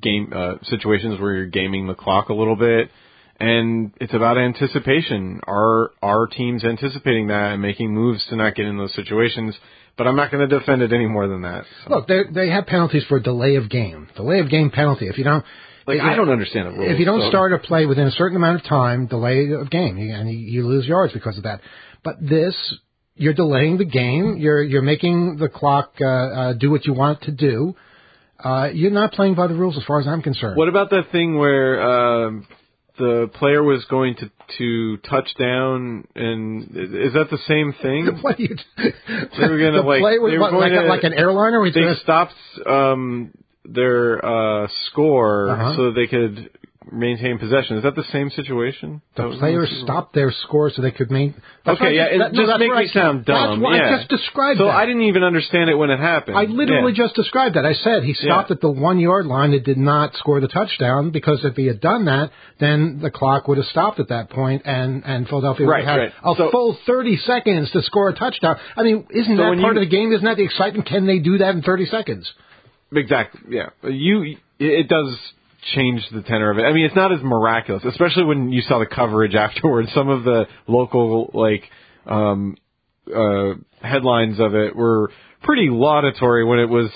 [0.00, 2.90] game uh, situations where you're gaming the clock a little bit.
[3.40, 5.40] And it's about anticipation.
[5.44, 9.56] Are our teams anticipating that and making moves to not get in those situations?
[9.98, 11.64] But I'm not going to defend it any more than that.
[11.84, 11.96] So.
[11.96, 14.08] Look, they they have penalties for delay of game.
[14.14, 15.08] Delay of game penalty.
[15.08, 15.44] If you don't
[15.86, 16.92] like, I don't understand the rules.
[16.92, 17.28] If you don't so.
[17.28, 20.86] start a play within a certain amount of time, delay of game, and you, lose
[20.86, 21.60] yards because of that.
[22.02, 22.54] But this,
[23.14, 24.36] you're delaying the game.
[24.38, 27.76] You're you're making the clock uh, uh, do what you want it to do.
[28.42, 30.56] Uh, you're not playing by the rules as far as I'm concerned.
[30.56, 31.80] What about that thing where
[32.26, 32.46] um,
[32.98, 38.18] the player was going to to touch down, and is that the same thing?
[38.22, 41.14] what you, they were gonna the like play was what, going like, to, like an
[41.14, 41.60] airliner.
[41.60, 42.34] We they stopped
[42.66, 43.32] um,
[43.68, 45.76] their uh, score Uh-huh.
[45.76, 46.50] so they could
[46.92, 47.76] maintain possession.
[47.78, 49.02] Is that the same situation?
[49.16, 51.42] The players stopped their score so they could maintain.
[51.66, 53.50] Okay, yeah, just- it that- just that's makes me sound dumb.
[53.50, 53.88] That's what yeah.
[53.92, 54.58] I just described.
[54.60, 54.76] So that.
[54.76, 56.38] I didn't even understand it when it happened.
[56.38, 57.02] I literally Yeah.
[57.04, 57.66] just described that.
[57.66, 58.54] I said he stopped Yeah.
[58.54, 61.80] at the one yard line and did not score the touchdown because if he had
[61.80, 65.78] done that, then the clock would have stopped at that point and, and Philadelphia Right,
[65.80, 66.12] would have had right.
[66.24, 68.58] a So- full 30 seconds to score a touchdown.
[68.76, 70.12] I mean, isn't So that part you- of the game?
[70.12, 70.86] Isn't that the excitement?
[70.86, 72.32] Can they do that in 30 seconds?
[72.92, 73.40] Exactly.
[73.48, 73.70] Yeah.
[73.82, 74.36] You.
[74.58, 75.18] It does
[75.74, 76.62] change the tenor of it.
[76.62, 79.90] I mean, it's not as miraculous, especially when you saw the coverage afterwards.
[79.94, 81.64] Some of the local like
[82.06, 82.56] um,
[83.14, 85.10] uh, headlines of it were
[85.42, 86.90] pretty laudatory when it was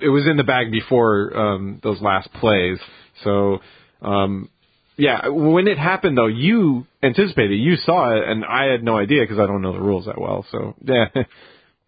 [0.00, 2.78] it was in the bag before um, those last plays.
[3.24, 3.58] So.
[4.02, 4.48] Um,
[4.96, 9.22] yeah, when it happened though, you anticipated, you saw it, and I had no idea
[9.22, 10.44] because I don't know the rules that well.
[10.52, 11.06] So yeah,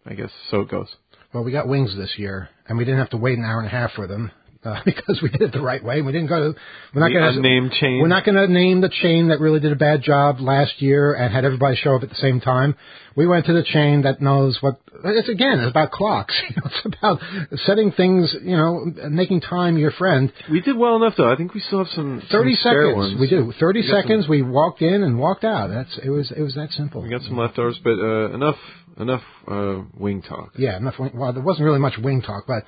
[0.05, 0.93] I guess so it goes.
[1.33, 3.67] Well, we got wings this year, and we didn't have to wait an hour and
[3.67, 4.31] a half for them
[4.65, 6.01] uh, because we did it the right way.
[6.01, 6.59] We didn't go to.
[6.93, 8.01] We're not going to unnamed chain.
[8.01, 11.13] We're not going to name the chain that really did a bad job last year
[11.13, 12.75] and had everybody show up at the same time.
[13.15, 14.79] We went to the chain that knows what.
[15.05, 16.35] It's again, it's about clocks.
[16.49, 17.19] You know, it's about
[17.65, 18.35] setting things.
[18.41, 20.31] You know, making time your friend.
[20.49, 21.31] We did well enough though.
[21.31, 22.95] I think we still have some Thirty some seconds.
[22.95, 23.19] Ones.
[23.19, 23.53] We do.
[23.59, 24.27] Thirty We got some- seconds.
[24.27, 25.67] we walked in and walked out.
[25.69, 26.09] That's it.
[26.09, 27.01] Was it was that simple?
[27.01, 28.55] We got some leftovers, but uh, enough
[28.99, 30.53] enough uh, wing talk.
[30.57, 30.95] Yeah, enough.
[30.99, 32.63] wing- Well, there wasn't really much wing talk, but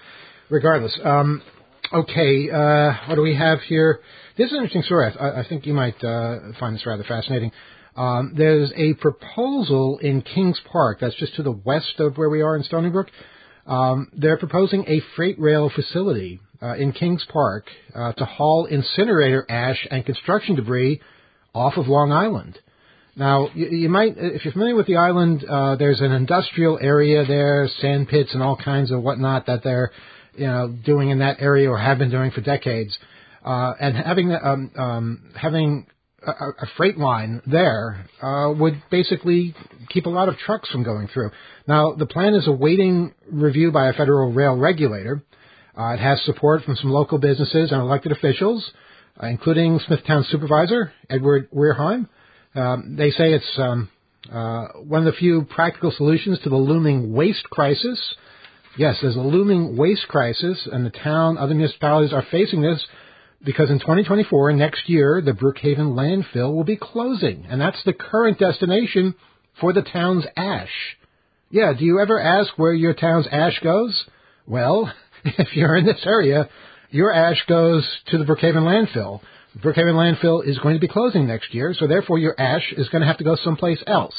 [0.50, 0.98] regardless.
[1.04, 1.42] Um,
[1.94, 4.00] okay, uh, what do we have here?
[4.38, 5.12] This is an interesting story.
[5.20, 7.52] I, I think you might uh, find this rather fascinating.
[7.96, 12.42] Um, there's a proposal in Kings Park, that's just to the west of where we
[12.42, 13.08] are in Stony Brook.
[13.66, 19.46] Um, they're proposing a freight rail facility uh, in Kings Park uh, to haul incinerator
[19.50, 21.02] ash and construction debris
[21.54, 22.60] off of Long Island.
[23.16, 27.26] Now, you, you might, if you're familiar with the island, uh, there's an industrial area
[27.26, 29.92] there, sand pits and all kinds of whatnot that they're,
[30.38, 32.98] you know, doing in that area or have been doing for decades.
[33.44, 35.86] Uh, and having, um, um, having
[36.26, 39.56] a, a freight line there uh, would basically
[39.90, 41.32] keep a lot of trucks from going through.
[41.68, 45.24] Now, the plan is awaiting review by a federal rail regulator.
[45.78, 48.72] Uh, it has support from some local businesses and elected officials,
[49.22, 52.08] uh, including Smithtown supervisor Edward Wehrheim.
[52.56, 53.90] Um, they say it's um,
[54.32, 58.16] uh, one of the few practical solutions to the looming waste crisis.
[58.78, 62.86] Yes, there's a looming waste crisis, and the town, other municipalities are facing this
[63.44, 68.38] because in 2024, next year, the Brookhaven landfill will be closing, and that's the current
[68.38, 69.16] destination
[69.62, 70.98] for the town's ash.
[71.50, 74.04] Yeah, do you ever ask where your town's ash goes?
[74.46, 74.92] Well,
[75.24, 76.50] if you're in this area,
[76.90, 79.22] your ash goes to the Brookhaven landfill.
[79.58, 83.02] Brookhaven landfill is going to be closing next year, so therefore your ash is going
[83.04, 84.16] to have to go someplace else.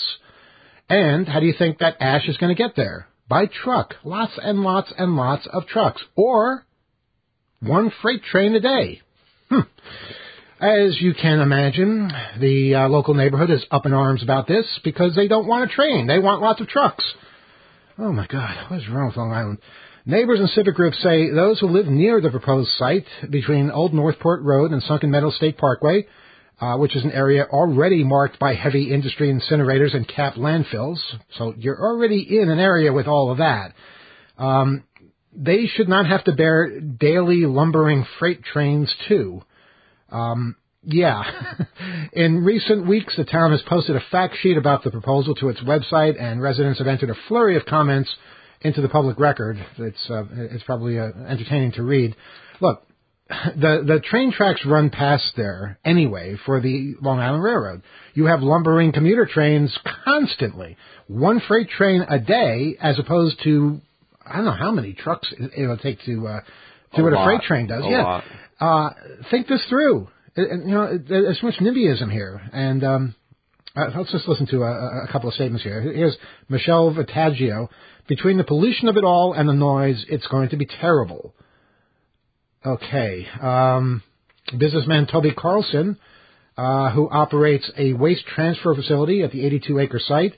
[0.88, 3.09] And how do you think that ash is going to get there?
[3.28, 3.94] By truck.
[4.04, 6.02] Lots and lots and lots of trucks.
[6.14, 6.64] Or
[7.60, 9.00] one freight train a day.
[9.50, 9.60] Hmm.
[10.60, 12.10] As you can imagine,
[12.40, 15.74] the uh, local neighborhood is up in arms about this because they don't want a
[15.74, 16.06] train.
[16.06, 17.04] They want lots of trucks.
[17.98, 19.58] Oh my God, what is wrong with Long Island?
[20.06, 24.42] Neighbors and civic groups say those who live near the proposed site between Old Northport
[24.42, 26.06] Road and Sunken Meadow State Parkway,
[26.61, 30.99] uh, which is an area already marked by heavy industry incinerators and capped landfills,
[31.37, 33.75] so you're already in an area with all of that.
[34.38, 34.85] Um,
[35.35, 39.42] they should not have to bear daily lumbering freight trains too.
[40.11, 41.25] Um, yeah.
[42.12, 45.61] In recent weeks, the town has posted a fact sheet about the proposal to its
[45.61, 48.09] website, and residents have entered a flurry of comments
[48.61, 49.59] into the public record.
[49.79, 52.14] It's uh, it's probably uh, entertaining to read.
[52.61, 52.86] Look,
[53.28, 57.82] the the train tracks run past there anyway for the Long Island Railroad.
[58.14, 60.76] You have lumbering commuter trains constantly,
[61.08, 63.80] one freight train a day, as opposed to
[64.24, 66.40] I don't know how many trucks it will take to uh,
[66.94, 67.22] do A what lot.
[67.22, 67.84] a freight train does.
[67.84, 68.24] A yeah, lot.
[68.60, 68.90] Uh,
[69.30, 70.08] think this through.
[70.36, 73.14] It- it- you know, there's so much NIMBYism here, and um,
[73.76, 75.80] uh, let's just listen to a, a couple of statements here.
[75.80, 76.16] Here's
[76.48, 77.68] Michelle Vitaggio.
[78.08, 81.34] Between the pollution of it all and the noise, it's going to be terrible.
[82.66, 83.29] Okay.
[83.40, 84.02] Um,
[84.59, 85.98] businessman Toby Carlson,
[86.59, 90.35] uh, who operates a waste transfer facility at the 82 acre site,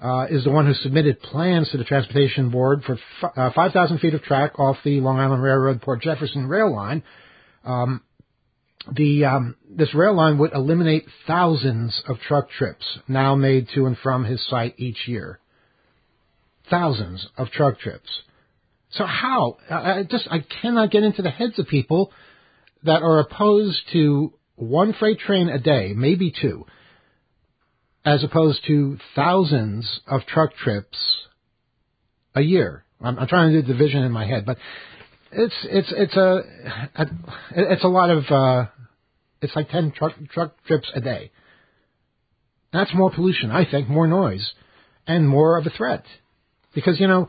[0.00, 3.98] uh, is the one who submitted plans to the Transportation Board for f- uh, 5,000
[3.98, 7.02] feet of track off the Long Island Railroad Port Jefferson rail line.
[7.64, 8.02] Um,
[8.94, 13.98] the um, this rail line would eliminate thousands of truck trips now made to and
[13.98, 15.40] from his site each year.
[16.70, 18.08] Thousands of truck trips.
[18.96, 19.58] So how?
[19.70, 22.12] I just I cannot get into the heads of people
[22.84, 26.64] that are opposed to one freight train a day, maybe two,
[28.04, 30.96] as opposed to thousands of truck trips
[32.34, 32.84] a year.
[33.00, 34.56] I'm, I'm trying to do the division in my head, but
[35.32, 36.42] it's it's it's a,
[36.94, 37.06] a
[37.54, 38.66] it's a lot of uh,
[39.42, 41.32] it's like ten truck truck trips a day.
[42.72, 44.52] That's more pollution, I think, more noise,
[45.06, 46.04] and more of a threat,
[46.74, 47.28] because you know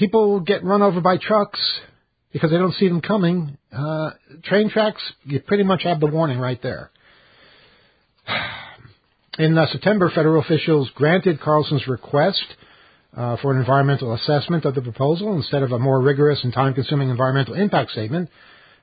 [0.00, 1.60] people get run over by trucks
[2.32, 3.58] because they don't see them coming.
[3.70, 4.10] Uh,
[4.44, 6.90] train tracks, you pretty much have the warning right there.
[9.38, 12.42] In uh, September, federal officials granted Carlson's request
[13.16, 17.10] uh, for an environmental assessment of the proposal instead of a more rigorous and time-consuming
[17.10, 18.28] environmental impact statement.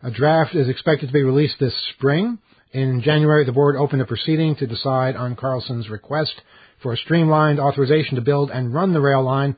[0.03, 2.37] A draft is expected to be released this spring.
[2.73, 6.33] In January, the board opened a proceeding to decide on Carlson's request
[6.83, 9.55] for a streamlined authorization to build and run the rail line.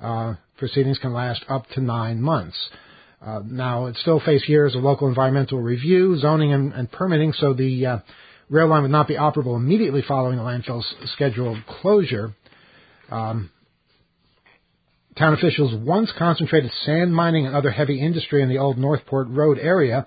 [0.00, 2.56] Uh, proceedings can last up to nine months.
[3.24, 7.54] Uh, now, it still face years of local environmental review, zoning, and, and permitting, so
[7.54, 7.98] the uh,
[8.50, 12.34] rail line would not be operable immediately following the landfill's scheduled closure.
[13.10, 13.50] Um,
[15.18, 19.58] Town officials once concentrated sand mining and other heavy industry in the old Northport Road
[19.58, 20.06] area.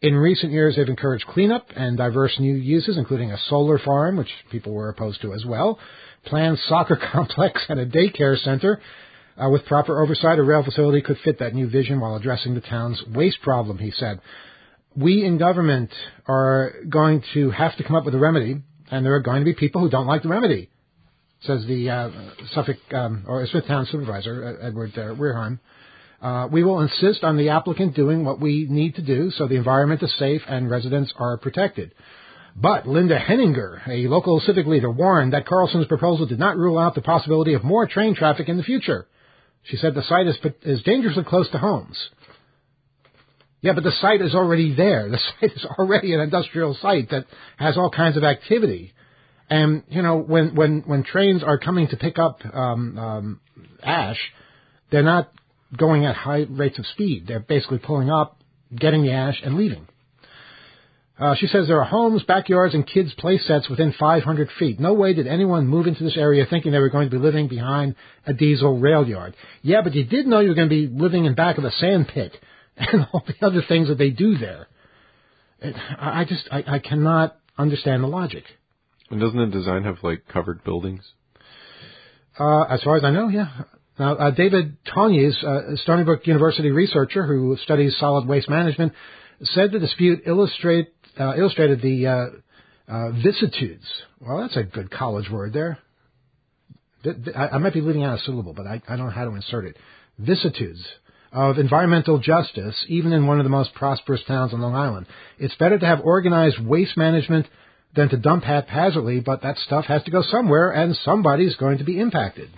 [0.00, 4.28] In recent years, they've encouraged cleanup and diverse new uses, including a solar farm, which
[4.52, 5.80] people were opposed to as well,
[6.26, 8.80] planned soccer complex and a daycare center.
[9.36, 12.60] Uh, with proper oversight, a rail facility could fit that new vision while addressing the
[12.60, 14.20] town's waste problem, he said.
[14.96, 15.90] We in government
[16.28, 19.44] are going to have to come up with a remedy, and there are going to
[19.44, 20.70] be people who don't like the remedy
[21.46, 22.10] says the uh,
[22.52, 25.58] Suffolk um, or Smithtown supervisor uh, Edward uh, Wehrheim.
[26.20, 29.56] Uh, we will insist on the applicant doing what we need to do so the
[29.56, 31.92] environment is safe and residents are protected.
[32.56, 36.94] But Linda Henninger, a local civic leader, warned that Carlson's proposal did not rule out
[36.94, 39.06] the possibility of more train traffic in the future.
[39.64, 41.96] She said the site is, is dangerously close to homes.
[43.60, 45.08] Yeah, but the site is already there.
[45.08, 48.92] The site is already an industrial site that has all kinds of activity.
[49.48, 53.40] And you know, when when when trains are coming to pick up um, um,
[53.82, 54.18] ash,
[54.90, 55.32] they're not
[55.76, 57.26] going at high rates of speed.
[57.26, 58.40] They're basically pulling up,
[58.74, 59.86] getting the ash, and leaving.
[61.16, 64.80] Uh, she says there are homes, backyards, and kids' play sets within 500 feet.
[64.80, 67.46] No way did anyone move into this area thinking they were going to be living
[67.46, 67.94] behind
[68.26, 69.36] a diesel rail yard.
[69.62, 71.70] Yeah, but you did know you were going to be living in back of a
[71.70, 72.36] sand pit
[72.76, 74.66] and all the other things that they do there.
[75.60, 78.44] It, I just I, I cannot understand the logic.
[79.10, 81.04] And doesn't the design have like covered buildings?
[82.38, 83.48] Uh, as far as I know, yeah.
[83.96, 88.92] Now, uh, David Tonjes, uh, Stony Brook University researcher who studies solid waste management,
[89.42, 92.26] said the dispute illustrate, uh, illustrated the uh,
[92.92, 93.84] uh, vicissitudes.
[94.20, 95.78] Well, that's a good college word there.
[97.02, 99.12] Th- th- I, I might be leaving out a syllable, but I, I don't know
[99.12, 99.76] how to insert it.
[100.18, 100.84] Vicissitudes
[101.32, 105.06] of environmental justice, even in one of the most prosperous towns on Long Island.
[105.38, 107.46] It's better to have organized waste management
[107.96, 111.84] than to dump haphazardly, but that stuff has to go somewhere, and somebody's going to
[111.84, 112.50] be impacted.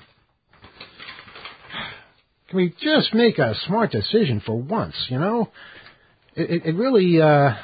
[2.48, 5.50] Can we just make a smart decision for once, you know?
[6.34, 7.54] It, it, it really, uh,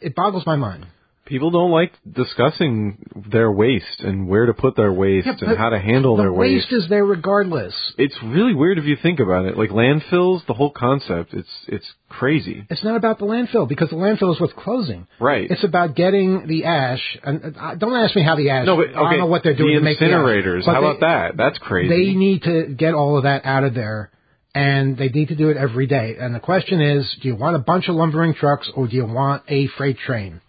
[0.00, 0.86] it boggles my mind.
[1.24, 5.68] People don't like discussing their waste and where to put their waste Yeah, and how
[5.68, 7.74] to handle the their waste Waste is there regardless.
[7.98, 9.58] It's really weird if you think about it.
[9.58, 12.64] Like landfills, the whole concept, it's it's crazy.
[12.70, 15.06] It's not about the landfill because the landfill is what's closing.
[15.20, 15.50] Right.
[15.50, 17.18] It's about getting the ash.
[17.22, 18.64] And uh, don't ask me how the ash.
[18.64, 18.94] no, but okay.
[18.98, 20.12] I don't know what they're doing the to make the ash.
[20.12, 20.64] incinerators.
[20.64, 21.36] How they- about that?
[21.36, 21.88] That's crazy.
[21.90, 24.10] They need to get all of that out of there,
[24.58, 26.16] and they need to do it every day.
[26.18, 29.06] And the question is, do you want a bunch of lumbering trucks or do you
[29.06, 30.40] want a freight train?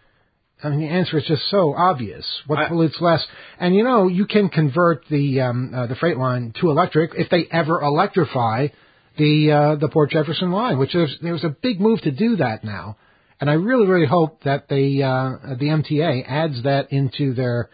[0.64, 2.26] I mean, the answer is just so obvious.
[2.48, 3.24] What I- pollutes less?
[3.60, 7.30] And you know, you can convert the um, uh, the freight line to electric if
[7.30, 8.70] they ever electrify
[9.18, 12.64] the uh, the Port Jefferson line, which is there's a big move to do that
[12.64, 12.98] now,
[13.40, 17.70] and I really really hope that the uh, the MTA adds that into their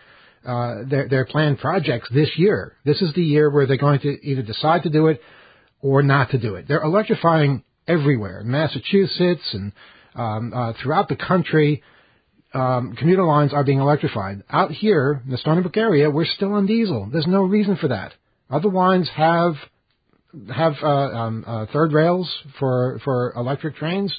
[0.45, 2.73] uh, their their planned projects this year.
[2.83, 5.21] This is the year where they're going to either decide to do it
[5.86, 6.67] or not to do it.
[6.67, 9.71] They're electrifying everywhere, in Massachusetts and
[10.15, 11.83] um, uh, throughout the country.
[12.55, 14.43] Um, commuter lines are being electrified.
[14.49, 17.07] Out here in the Stony Brook area, we're still on diesel.
[17.11, 18.13] There's no reason for that.
[18.49, 19.53] Other lines have
[20.53, 24.11] have uh, um, uh, third rails for for electric trains.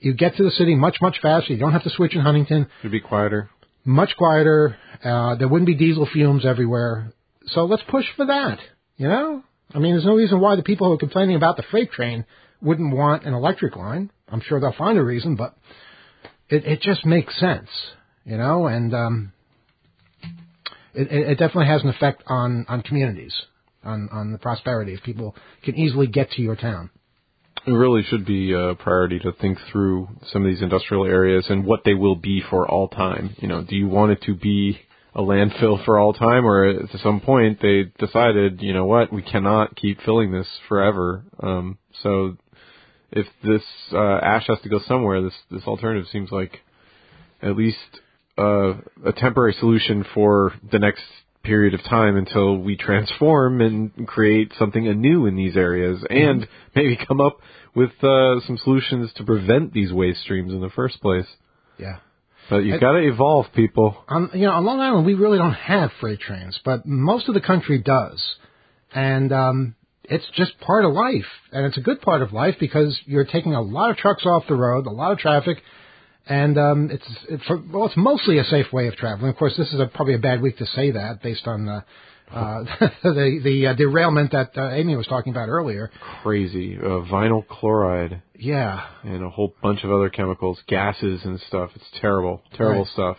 [0.00, 1.52] You get to the city much much faster.
[1.52, 2.66] You don't have to switch in Huntington.
[2.80, 3.50] It'd be quieter.
[3.84, 4.76] Much quieter.
[5.04, 7.12] Uh, there wouldn't be diesel fumes everywhere.
[7.46, 8.58] So let's push for that.
[8.96, 11.64] You know, I mean, there's no reason why the people who are complaining about the
[11.70, 12.24] freight train
[12.60, 14.10] wouldn't want an electric line.
[14.28, 15.56] I'm sure they'll find a reason, but
[16.48, 17.68] it, it just makes sense,
[18.24, 19.32] you know, and um,
[20.94, 23.34] it, it definitely has an effect on, on communities,
[23.82, 26.90] on, on the prosperity if people can easily get to your town.
[27.66, 31.64] It really should be a priority to think through some of these industrial areas and
[31.64, 33.34] what they will be for all time.
[33.38, 34.80] You know, do you want it to be
[35.14, 39.22] a landfill for all time, or at some point they decided, you know what, we
[39.22, 41.22] cannot keep filling this forever.
[41.40, 42.36] Um, so
[43.12, 43.62] if this
[43.92, 46.58] uh, ash has to go somewhere, this this alternative seems like
[47.42, 47.78] at least
[48.36, 51.04] uh, a temporary solution for the next
[51.44, 56.50] period of time until we transform and create something anew in these areas, and mm-hmm.
[56.74, 57.38] maybe come up
[57.76, 61.26] with uh, some solutions to prevent these waste streams in the first place.
[61.78, 61.98] Yeah.
[62.50, 63.96] But you've got to evolve, people.
[64.08, 67.34] On you know, on Long Island, we really don't have freight trains, but most of
[67.34, 68.22] the country does,
[68.94, 69.74] and um,
[70.04, 73.54] it's just part of life, and it's a good part of life because you're taking
[73.54, 75.58] a lot of trucks off the road, a lot of traffic,
[76.26, 79.30] and um, it's it, for, well, it's mostly a safe way of traveling.
[79.30, 81.84] Of course, this is a, probably a bad week to say that based on the
[82.32, 82.64] uh,
[83.02, 85.90] the the uh, derailment that uh, Amy was talking about earlier.
[86.22, 88.22] Crazy uh, vinyl chloride.
[88.36, 91.70] Yeah, and a whole bunch of other chemicals, gases and stuff.
[91.74, 92.92] It's terrible, terrible right.
[92.92, 93.16] stuff.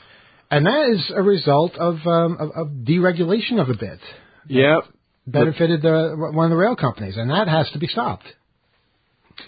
[0.51, 3.99] And that is a result of um, of, of deregulation of a bit.
[4.47, 4.83] Yep.
[5.27, 8.25] Benefited the, one of the rail companies, and that has to be stopped.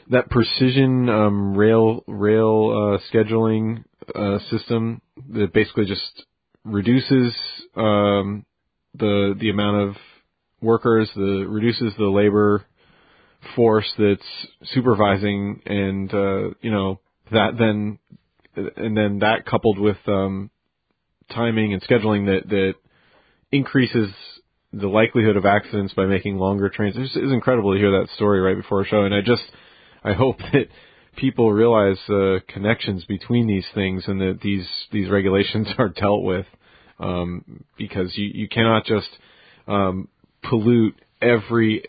[0.10, 3.84] That precision um, rail rail uh, scheduling
[4.14, 5.02] uh, system
[5.34, 6.26] that basically just
[6.64, 7.34] reduces
[7.76, 8.46] um,
[8.98, 9.96] the the amount of
[10.62, 12.66] workers, the reduces the labor
[13.56, 14.22] force that's
[14.74, 17.00] supervising, and uh, you know
[17.32, 18.00] that then
[18.56, 20.50] and then that coupled with um,
[21.34, 22.74] timing and scheduling that that
[23.52, 24.10] increases
[24.74, 26.96] the likelihood of accidents by making longer trains.
[26.98, 29.44] It's, it's incredible to hear that story right before a show, and I just
[30.04, 30.68] I hope that
[31.16, 36.24] people realize the uh, connections between these things and that these these regulations are dealt
[36.24, 36.46] with
[37.00, 39.10] um, because you you cannot just
[39.68, 40.08] um,
[40.44, 41.86] pollute every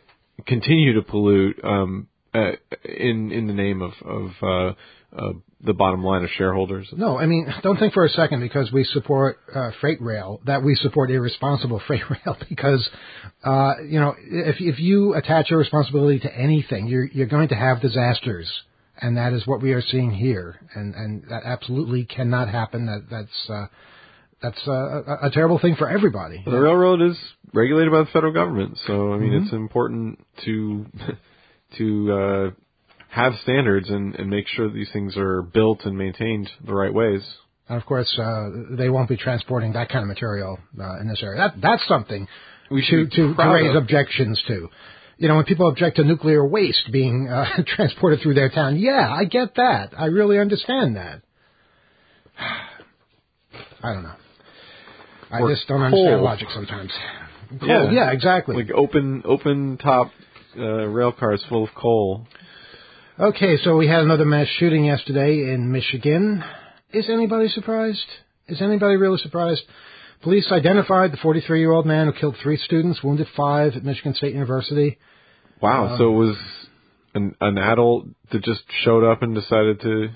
[0.46, 2.52] continue to pollute um, uh,
[2.84, 4.74] in in the name of of uh,
[5.16, 5.32] uh,
[5.64, 6.88] the bottom line of shareholders.
[6.92, 10.62] No, I mean, don't think for a second because we support uh, freight rail that
[10.62, 12.88] we support irresponsible freight rail because
[13.44, 17.56] uh, you know if if you attach your responsibility to anything, you're you're going to
[17.56, 18.50] have disasters,
[19.00, 22.86] and that is what we are seeing here, and and that absolutely cannot happen.
[22.86, 23.66] That that's uh,
[24.42, 26.42] that's a, a, a terrible thing for everybody.
[26.44, 27.16] The railroad is
[27.52, 29.44] regulated by the federal government, so I mean mm-hmm.
[29.44, 30.86] it's important to
[31.78, 32.50] to uh,
[33.08, 36.92] have standards and, and make sure that these things are built and maintained the right
[36.92, 37.22] ways.
[37.68, 41.22] And of course, uh, they won't be transporting that kind of material uh, in this
[41.22, 41.38] area.
[41.38, 42.26] That that's something
[42.70, 43.82] we should to, to raise of.
[43.82, 44.68] objections to.
[45.18, 49.12] You know, when people object to nuclear waste being uh, transported through their town, yeah,
[49.12, 49.92] I get that.
[49.98, 51.22] I really understand that.
[53.82, 54.14] I don't know.
[55.30, 56.92] I just don't understand logic sometimes.
[57.60, 57.68] Coal.
[57.68, 58.56] Yeah, yeah, exactly.
[58.56, 60.10] Like open open top
[60.56, 62.26] uh, rail cars full of coal.
[63.18, 66.44] Okay, so we had another mass shooting yesterday in Michigan.
[66.92, 68.06] Is anybody surprised?
[68.46, 69.62] Is anybody really surprised?
[70.22, 74.14] Police identified the 43 year old man who killed three students, wounded five at Michigan
[74.14, 74.98] State University.
[75.60, 76.36] Wow, uh, so it was
[77.14, 80.08] an, an adult that just showed up and decided to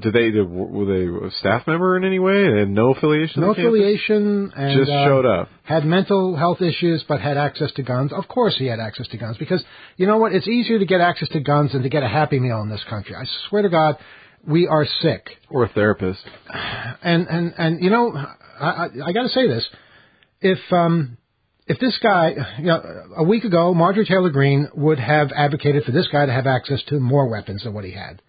[0.00, 2.50] did they were they a staff member in any way?
[2.50, 3.42] They had no affiliation.
[3.42, 5.48] No affiliation, and just uh, showed up.
[5.64, 8.12] Had mental health issues, but had access to guns.
[8.12, 9.62] Of course, he had access to guns because
[9.96, 10.32] you know what?
[10.32, 12.84] It's easier to get access to guns than to get a Happy Meal in this
[12.88, 13.14] country.
[13.14, 13.96] I swear to God,
[14.46, 15.28] we are sick.
[15.48, 16.20] Or a therapist.
[17.02, 19.66] And and and you know, I I, I got to say this:
[20.40, 21.18] if um
[21.70, 22.82] if this guy, you know,
[23.16, 26.82] a week ago, Marjorie Taylor Greene would have advocated for this guy to have access
[26.88, 28.20] to more weapons than what he had.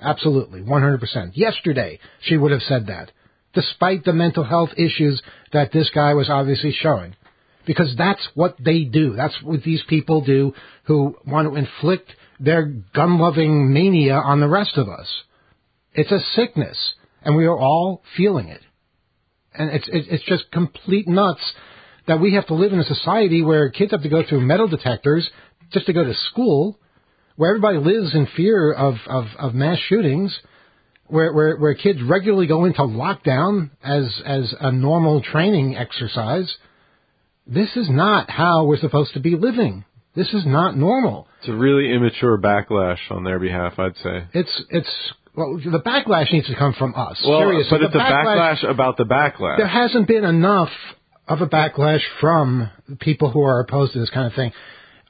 [0.00, 1.30] Absolutely, 100%.
[1.34, 3.10] Yesterday, she would have said that,
[3.54, 5.20] despite the mental health issues
[5.52, 7.14] that this guy was obviously showing.
[7.66, 9.14] Because that's what they do.
[9.14, 10.54] That's what these people do
[10.84, 12.10] who want to inflict
[12.40, 12.64] their
[12.94, 15.08] gun loving mania on the rest of us.
[15.92, 16.78] It's a sickness,
[17.22, 18.62] and we are all feeling it.
[19.54, 21.40] And it's, it's just complete nuts
[22.06, 24.68] that we have to live in a society where kids have to go through metal
[24.68, 25.28] detectors
[25.72, 26.78] just to go to school,
[27.38, 30.36] where everybody lives in fear of, of, of mass shootings,
[31.06, 36.52] where, where, where kids regularly go into lockdown as, as a normal training exercise.
[37.46, 39.84] This is not how we're supposed to be living.
[40.16, 41.28] This is not normal.
[41.38, 44.24] It's a really immature backlash on their behalf, I'd say.
[44.34, 47.22] It's it's well, the backlash needs to come from us.
[47.24, 49.58] Well, Seriously, but it's a backlash about the backlash.
[49.58, 50.70] There hasn't been enough
[51.28, 52.68] of a backlash from
[52.98, 54.50] people who are opposed to this kind of thing.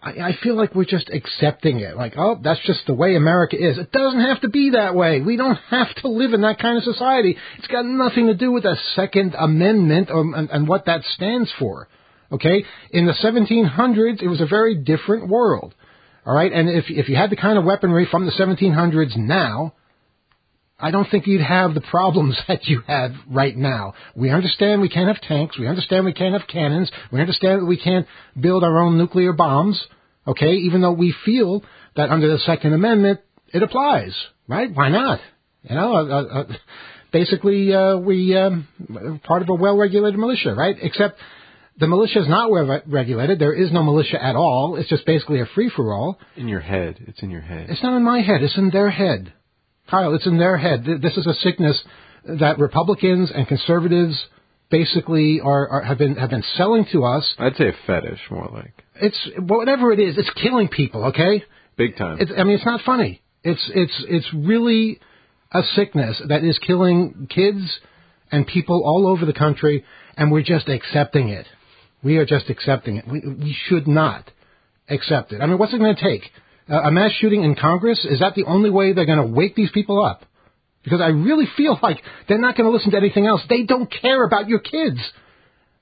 [0.01, 1.96] I, I feel like we're just accepting it.
[1.96, 3.78] Like, oh, that's just the way America is.
[3.78, 5.20] It doesn't have to be that way.
[5.20, 7.36] We don't have to live in that kind of society.
[7.59, 11.51] It's got nothing to do with the Second Amendment or, and, and what that stands
[11.59, 11.88] for.
[12.30, 12.64] Okay?
[12.90, 15.74] In the 1700s, it was a very different world.
[16.24, 16.53] All right?
[16.53, 19.74] And if, if you had the kind of weaponry from the 1700s now,
[20.80, 23.94] I don't think you'd have the problems that you have right now.
[24.14, 25.58] We understand we can't have tanks.
[25.58, 26.90] We understand we can't have cannons.
[27.12, 28.06] We understand that we can't
[28.38, 29.80] build our own nuclear bombs.
[30.26, 31.64] Okay, even though we feel
[31.96, 33.20] that under the Second Amendment
[33.52, 34.14] it applies,
[34.46, 34.70] right?
[34.72, 35.20] Why not?
[35.62, 36.52] You know, uh, uh, uh
[37.12, 38.68] basically uh, we um,
[39.24, 40.76] part of a well-regulated militia, right?
[40.80, 41.18] Except
[41.78, 43.38] the militia is not well regulated.
[43.38, 44.76] There is no militia at all.
[44.76, 46.18] It's just basically a free-for-all.
[46.36, 46.96] In your head.
[47.06, 47.70] It's in your head.
[47.70, 48.42] It's not in my head.
[48.42, 49.32] It's in their head.
[49.91, 50.84] Kyle, it's in their head.
[51.03, 51.78] This is a sickness
[52.24, 54.16] that Republicans and conservatives
[54.70, 57.24] basically are, are, have been have been selling to us.
[57.39, 58.72] I'd say a fetish, more like.
[58.97, 60.18] It's whatever it is.
[60.18, 61.07] It's killing people.
[61.07, 61.45] Okay.
[61.76, 62.18] Big time.
[62.20, 63.22] It's, I mean, it's not funny.
[63.45, 65.01] It's it's it's really
[65.53, 67.78] a sickness that is killing kids
[68.30, 69.84] and people all over the country,
[70.16, 71.47] and we're just accepting it.
[72.03, 73.09] We are just accepting it.
[73.09, 74.30] We we should not
[74.89, 75.41] accept it.
[75.41, 76.22] I mean, what's it going to take?
[76.70, 79.54] Uh, a mass shooting in Congress, is that the only way they're going to wake
[79.54, 80.24] these people up?
[80.84, 81.98] Because I really feel like
[82.28, 83.42] they're not going to listen to anything else.
[83.48, 84.98] They don't care about your kids.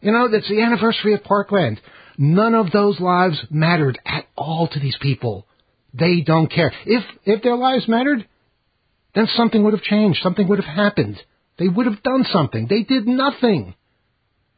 [0.00, 1.80] You know, it's the anniversary of Parkland.
[2.18, 5.46] None of those lives mattered at all to these people.
[5.92, 6.72] They don't care.
[6.84, 8.26] If if their lives mattered,
[9.14, 10.20] then something would have changed.
[10.22, 11.18] Something would have happened.
[11.58, 12.66] They would have done something.
[12.68, 13.74] They did nothing.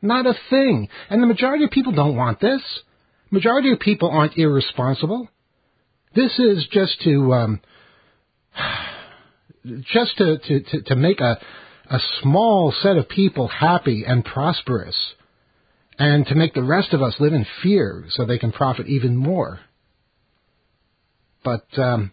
[0.02, 0.88] Not a thing.
[1.10, 2.60] And the majority of people don't want this.
[3.30, 5.28] Majority of people aren't irresponsible.
[6.18, 7.60] This is just to um,
[9.82, 11.38] just to, to, to, make a,
[11.88, 14.96] a small set of people happy and prosperous,
[15.96, 19.16] and to make the rest of us live in fear so they can profit even
[19.16, 19.60] more.
[21.44, 22.10] But um,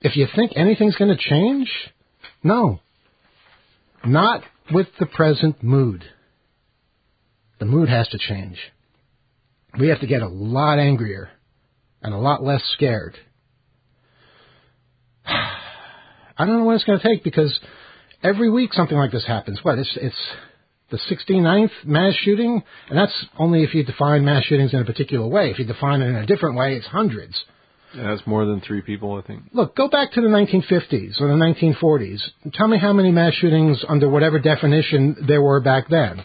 [0.00, 1.68] if you think anything's going to change,
[2.44, 2.78] no.
[4.04, 6.04] Not with the present mood.
[7.58, 8.58] The mood has to change.
[9.80, 11.30] We have to get a lot angrier
[12.04, 13.16] and a lot less scared.
[15.26, 15.58] I
[16.38, 17.58] don't know what it's going to take because
[18.22, 19.58] every week something like this happens.
[19.62, 19.78] What?
[19.78, 20.16] It's it's
[20.90, 25.26] the 69th mass shooting, and that's only if you define mass shootings in a particular
[25.26, 25.50] way.
[25.50, 27.42] If you define it in a different way, it's hundreds.
[27.96, 29.44] Yeah, that's more than three people, I think.
[29.52, 32.20] Look, go back to the 1950s or the 1940s.
[32.52, 36.24] Tell me how many mass shootings under whatever definition there were back then.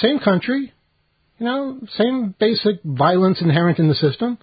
[0.00, 0.72] Same country,
[1.38, 4.38] you know, same basic violence inherent in the system.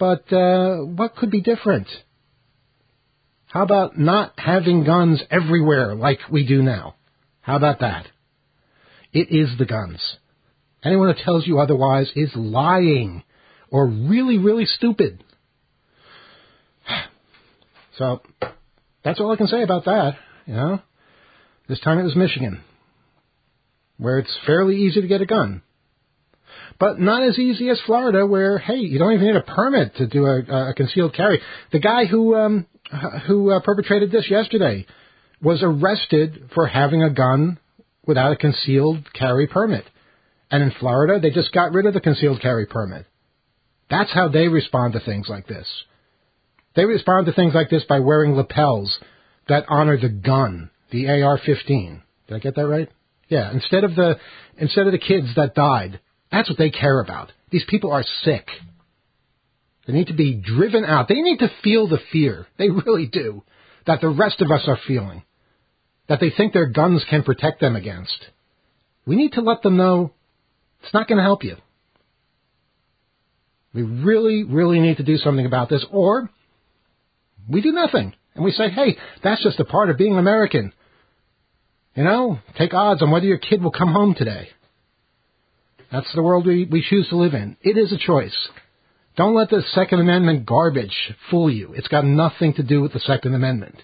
[0.00, 1.86] But uh, what could be different?
[3.44, 6.94] How about not having guns everywhere like we do now?
[7.42, 8.06] How about that?
[9.12, 10.00] It is the guns.
[10.82, 13.22] Anyone who tells you otherwise is lying
[13.70, 15.22] or really, really stupid.
[17.98, 18.22] So
[19.04, 20.16] that's all I can say about that.
[20.46, 20.80] You know,
[21.68, 22.62] this time it was Michigan,
[23.98, 25.60] where it's fairly easy to get a gun
[26.78, 30.06] but not as easy as Florida, where hey, you don't even need a permit to
[30.06, 31.40] do a, a concealed carry.
[31.72, 32.66] The guy who um,
[33.26, 34.86] who uh, perpetrated this yesterday
[35.42, 37.58] was arrested for having a gun
[38.06, 39.84] without a concealed carry permit,
[40.50, 43.06] and in Florida they just got rid of the concealed carry permit.
[43.88, 45.66] That's how they respond to things like this.
[46.76, 48.96] They respond to things like this by wearing lapels
[49.48, 52.00] that honor the gun, the AR-15.
[52.28, 52.88] Did I get that right?
[53.28, 53.50] Yeah.
[53.52, 54.18] Instead of the
[54.56, 56.00] instead of the kids that died
[56.30, 57.32] that's what they care about.
[57.50, 58.46] These people are sick.
[59.86, 61.08] They need to be driven out.
[61.08, 62.46] They need to feel the fear.
[62.58, 63.42] They really do.
[63.86, 65.24] That the rest of us are feeling.
[66.08, 68.26] That they think their guns can protect them against.
[69.06, 70.12] We need to let them know
[70.82, 71.56] it's not going to help you.
[73.72, 76.30] We really, really need to do something about this, or
[77.48, 78.14] we do nothing.
[78.34, 80.72] And we say, hey, that's just a part of being American.
[81.94, 84.48] You know, take odds on whether your kid will come home today.
[85.90, 87.56] That's the world we, we choose to live in.
[87.62, 88.36] It is a choice.
[89.16, 91.74] Don't let the Second Amendment garbage fool you.
[91.74, 93.76] It's got nothing to do with the Second Amendment.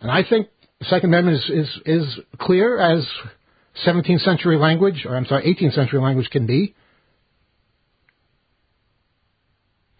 [0.00, 3.06] And I think the Second Amendment is, is, is clear as
[3.84, 6.74] 17th century language, or I'm sorry, 18th century language can be.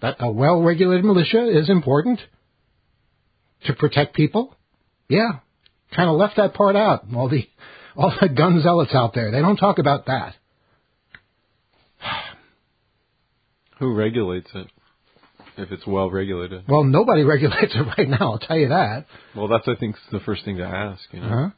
[0.00, 2.20] That a well regulated militia is important
[3.66, 4.56] to protect people.
[5.08, 5.40] Yeah.
[5.94, 7.04] Kind of left that part out.
[7.14, 7.48] All the,
[7.98, 9.30] all the gun zealots out there.
[9.32, 10.34] They don't talk about that.
[13.78, 14.66] Who regulates it?
[15.56, 16.64] If it's well regulated.
[16.68, 18.32] Well, nobody regulates it right now.
[18.32, 19.06] I'll tell you that.
[19.36, 21.02] Well, that's I think the first thing to ask.
[21.12, 21.48] You know, Uh-huh.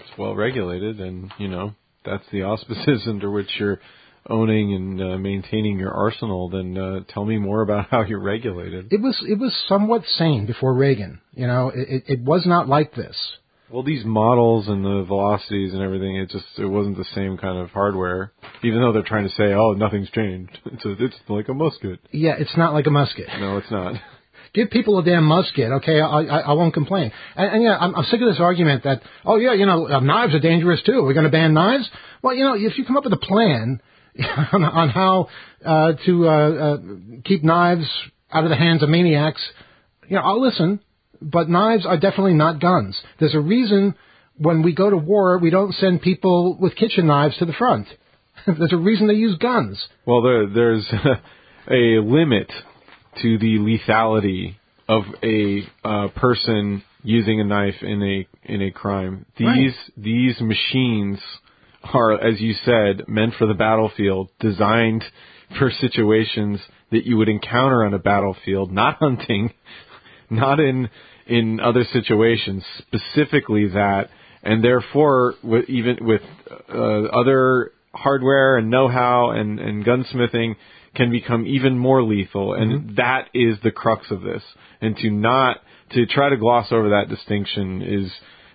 [0.00, 1.74] it's well regulated, and you know
[2.04, 3.80] that's the auspices under which you're
[4.28, 6.48] owning and uh, maintaining your arsenal.
[6.48, 8.92] Then uh, tell me more about how you're regulated.
[8.92, 11.20] It was it was somewhat sane before Reagan.
[11.34, 13.16] You know, it, it, it was not like this.
[13.70, 17.58] Well, these models and the velocities and everything, it just it wasn't the same kind
[17.58, 18.32] of hardware.
[18.62, 20.58] Even though they're trying to say, oh, nothing's changed.
[20.72, 22.00] It's a, it's like a musket.
[22.12, 23.26] Yeah, it's not like a musket.
[23.40, 23.94] No, it's not.
[24.54, 26.00] Give people a damn musket, okay?
[26.00, 27.12] I, I, I won't complain.
[27.36, 30.00] And, and yeah, I'm, I'm sick of this argument that, oh yeah, you know, uh,
[30.00, 31.02] knives are dangerous too.
[31.02, 31.88] We're going to ban knives.
[32.22, 33.80] Well, you know, if you come up with a plan
[34.52, 35.28] on, on how
[35.64, 36.76] uh, to uh, uh,
[37.24, 37.88] keep knives
[38.32, 39.42] out of the hands of maniacs,
[40.08, 40.80] you know, I'll listen.
[41.20, 42.96] But knives are definitely not guns.
[43.18, 43.94] There's a reason
[44.36, 47.88] when we go to war, we don't send people with kitchen knives to the front.
[48.46, 49.84] There's a reason they use guns.
[50.06, 50.86] Well, there, there's
[51.70, 52.50] a limit
[53.22, 54.54] to the lethality
[54.88, 59.26] of a uh, person using a knife in a in a crime.
[59.36, 59.74] These Right.
[59.96, 61.18] these machines
[61.82, 65.04] are, as you said, meant for the battlefield, designed
[65.58, 66.60] for situations
[66.90, 69.52] that you would encounter on a battlefield, not hunting,
[70.30, 70.88] not in
[71.26, 74.08] in other situations, specifically that,
[74.42, 76.22] and therefore, with, even with
[76.72, 80.54] uh, other hardware and know-how and, and gunsmithing,
[80.94, 84.42] can become even more lethal, and that is the crux of this.
[84.80, 85.58] And to not
[85.90, 88.10] to try to gloss over that distinction is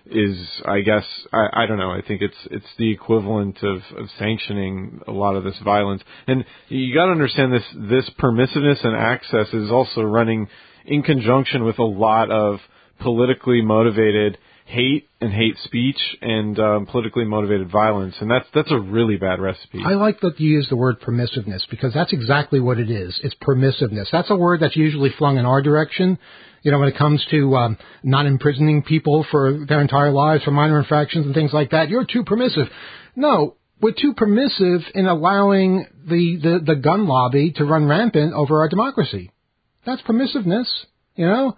[0.06, 1.90] is I guess I, I don't know.
[1.90, 6.02] I think it's it's the equivalent of, of sanctioning a lot of this violence.
[6.26, 10.48] And you got to understand this this permissiveness and access is also running
[10.86, 12.60] in conjunction with a lot of
[13.00, 18.78] politically motivated hate and hate speech and um, politically motivated violence, and that's that's a
[18.78, 19.80] really bad recipe.
[19.84, 23.18] I like that you use the word permissiveness because that's exactly what it is.
[23.22, 24.06] It's permissiveness.
[24.10, 26.18] That's a word that's usually flung in our direction.
[26.62, 30.50] You know, when it comes to um, not imprisoning people for their entire lives for
[30.50, 32.68] minor infractions and things like that, you're too permissive.
[33.14, 38.60] No, we're too permissive in allowing the, the, the gun lobby to run rampant over
[38.60, 39.30] our democracy.
[39.86, 40.66] That's permissiveness,
[41.16, 41.56] you know?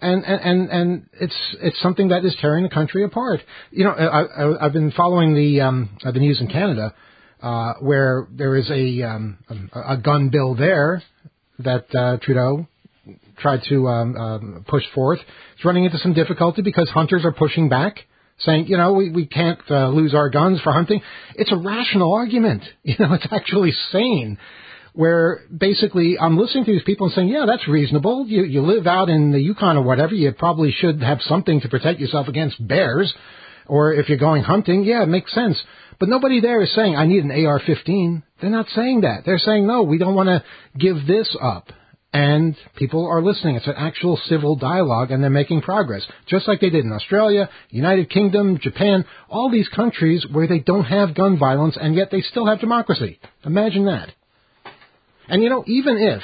[0.00, 3.40] and and and, and it's it's something that is tearing the country apart.
[3.70, 6.94] You know, I, I, I've been following the um, I've been using Canada,
[7.42, 9.38] uh, where there is a um,
[9.72, 11.02] a gun bill there
[11.60, 12.66] that uh, Trudeau
[13.38, 15.20] tried to um, um, push forth.
[15.54, 17.96] It's running into some difficulty because hunters are pushing back.
[18.40, 21.00] Saying, you know, we, we can't uh, lose our guns for hunting.
[21.36, 22.64] It's a rational argument.
[22.82, 24.38] You know, it's actually sane
[24.94, 28.26] where basically I'm listening to these people and saying, yeah, that's reasonable.
[28.28, 31.68] You, you live out in the Yukon or whatever, you probably should have something to
[31.68, 33.12] protect yourself against bears.
[33.66, 35.60] Or if you're going hunting, yeah, it makes sense.
[35.98, 38.22] But nobody there is saying, I need an AR-15.
[38.40, 39.22] They're not saying that.
[39.26, 40.44] They're saying, no, we don't want to
[40.78, 41.72] give this up.
[42.12, 43.56] And people are listening.
[43.56, 46.06] It's an actual civil dialogue and they're making progress.
[46.28, 50.84] Just like they did in Australia, United Kingdom, Japan, all these countries where they don't
[50.84, 53.18] have gun violence and yet they still have democracy.
[53.44, 54.10] Imagine that.
[55.28, 56.22] And you know, even if,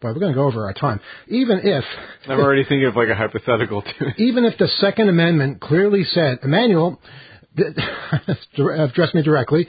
[0.00, 1.00] boy, we're going to go over our time.
[1.28, 1.84] Even if,
[2.28, 4.06] I'm already thinking of like a hypothetical too.
[4.18, 7.00] even if the Second Amendment clearly said, Emmanuel,
[7.56, 9.66] address me directly,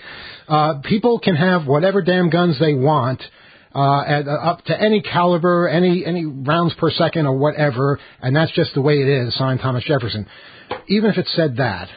[0.48, 3.22] uh, people can have whatever damn guns they want.
[3.76, 8.36] Uh, at, uh, up to any caliber, any any rounds per second or whatever, and
[8.36, 9.36] that's just the way it is.
[9.38, 10.26] Signed Thomas Jefferson.
[10.88, 11.88] Even if it said that,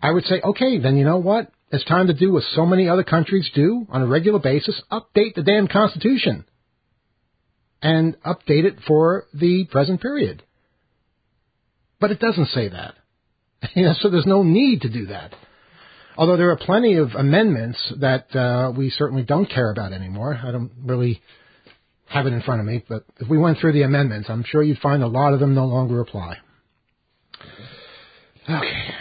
[0.00, 1.50] I would say, okay, then you know what?
[1.70, 5.34] It's time to do what so many other countries do on a regular basis update
[5.34, 6.44] the damn Constitution.
[7.82, 10.42] And update it for the present period.
[12.00, 12.94] But it doesn't say that.
[13.74, 15.32] You know, so there's no need to do that.
[16.16, 20.38] Although there are plenty of amendments that uh, we certainly don't care about anymore.
[20.42, 21.20] I don't really
[22.08, 24.62] have it in front of me, but if we went through the amendments, I'm sure
[24.62, 26.36] you'd find a lot of them no longer apply.
[28.48, 28.94] Okay.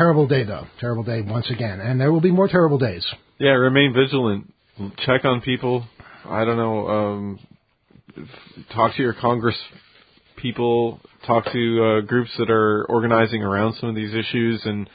[0.00, 0.66] Terrible day, though.
[0.80, 1.78] Terrible day once again.
[1.78, 3.06] And there will be more terrible days.
[3.38, 4.50] Yeah, remain vigilant.
[5.04, 5.86] Check on people.
[6.24, 6.88] I don't know.
[6.88, 7.38] Um,
[8.74, 9.58] talk to your Congress
[10.36, 11.00] people.
[11.26, 14.88] Talk to uh, groups that are organizing around some of these issues, and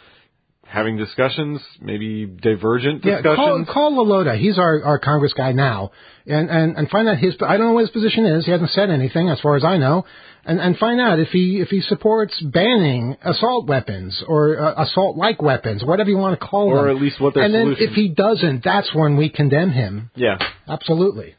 [0.68, 3.26] having discussions, maybe divergent discussions.
[3.26, 4.38] Yeah, call, call LaLota.
[4.38, 5.91] He's our, our Congress guy now,
[6.26, 7.36] and, and and find out his.
[7.45, 8.45] I don't know what his position is.
[8.45, 10.05] He hasn't said anything, as far as I know,
[10.43, 15.16] and and find out if he if he supports banning assault weapons or uh, assault
[15.18, 17.76] like weapons, whatever you want to call them, Or at least what their And then
[17.80, 20.09] if he doesn't, that's when we condemn him.
[20.16, 20.38] yeah.
[20.68, 21.36] Absolutely.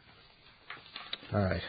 [1.34, 1.60] All right.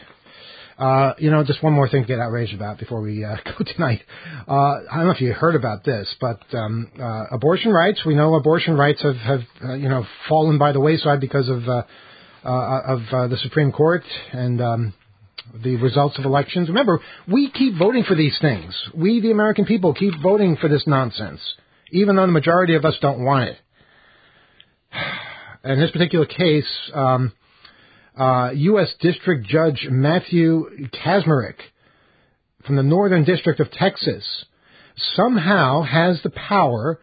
[0.78, 3.64] Uh, you know, just one more thing to get outraged about before we uh, go
[3.74, 4.00] tonight.
[4.46, 4.52] Uh,
[4.90, 8.02] I don't know if you heard about this, but um, uh, abortion rights.
[8.06, 11.68] We know abortion rights have, have uh, you know fallen by the wayside because of
[11.68, 11.82] uh,
[12.44, 14.94] uh, of uh, the Supreme Court and um,
[15.64, 16.68] the results of elections.
[16.68, 18.72] Remember, we keep voting for these things.
[18.94, 21.40] We, the American people, keep voting for this nonsense,
[21.90, 23.56] even though the majority of us don't want it.
[25.64, 26.68] In this particular case.
[26.94, 27.32] Um,
[28.18, 28.88] uh, U.S.
[29.00, 31.56] District Judge Matthew Kacsmaryk
[32.66, 34.44] from the Northern District of Texas
[35.14, 37.00] somehow has the power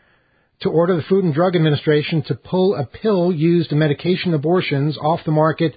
[0.62, 4.98] to order the Food and Drug Administration to pull a pill used in medication abortions
[4.98, 5.76] off the market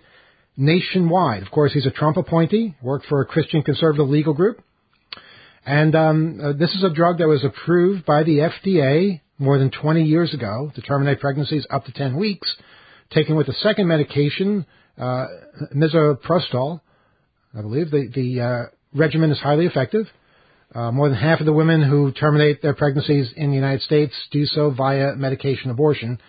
[0.56, 1.42] nationwide.
[1.42, 4.62] Of course, he's a Trump appointee, worked for a Christian conservative legal group.
[5.64, 9.70] And um, uh, this is a drug that was approved by the FDA more than
[9.70, 12.52] 20 years ago to terminate pregnancies up to 10 weeks,
[13.10, 14.66] taken with a second medication,
[14.98, 15.26] uh,
[15.74, 16.80] misoprostol,
[17.56, 17.90] I believe.
[17.90, 18.62] The, the uh,
[18.94, 20.06] regimen is highly effective.
[20.74, 24.12] Uh, more than half of the women who terminate their pregnancies in the United States
[24.30, 26.20] do so via medication abortion,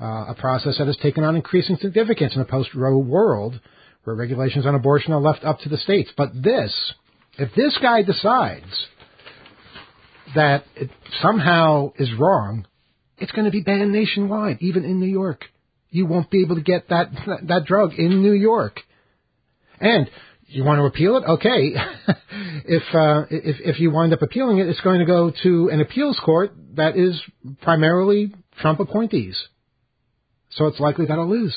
[0.00, 3.60] uh, a process that has taken on increasing significance in a post-Roe world
[4.04, 6.10] where regulations on abortion are left up to the states.
[6.16, 6.72] But this,
[7.38, 8.86] if this guy decides
[10.34, 10.90] that it
[11.20, 12.66] somehow is wrong,
[13.18, 15.44] it's going to be banned nationwide, even in New York.
[15.92, 17.10] You won't be able to get that
[17.46, 18.80] that drug in New York.
[19.78, 20.10] And
[20.46, 21.24] you want to appeal it?
[21.24, 21.74] Okay.
[22.64, 25.82] if uh, if if you wind up appealing it, it's going to go to an
[25.82, 27.20] appeals court that is
[27.60, 29.36] primarily Trump appointees.
[30.52, 31.54] So it's likely that I'll lose.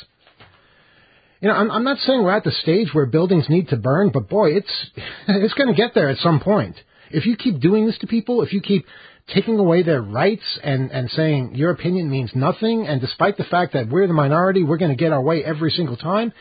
[1.39, 4.09] You know, I'm, I'm not saying we're at the stage where buildings need to burn,
[4.13, 4.89] but boy, it's
[5.29, 6.75] it's going to get there at some point.
[7.09, 8.86] If you keep doing this to people, if you keep
[9.34, 13.73] taking away their rights and, and saying your opinion means nothing, and despite the fact
[13.73, 16.32] that we're the minority, we're going to get our way every single time,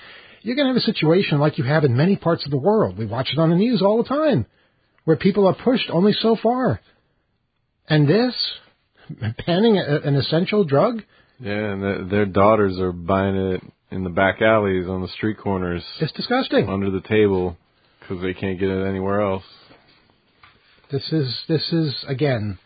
[0.43, 2.99] you're going to have a situation like you have in many parts of the world.
[2.99, 4.45] We watch it on the news all the time,
[5.05, 6.81] where people are pushed only so far.
[7.89, 8.35] And this,
[9.47, 11.03] banning a, an essential drug,
[11.41, 15.39] Yeah, and the, their daughters are buying it in the back alleys, on the street
[15.39, 16.69] corners, it's disgusting.
[16.69, 17.57] under the table,
[18.01, 19.45] because they can't get it anywhere else.
[20.91, 22.59] This is this is again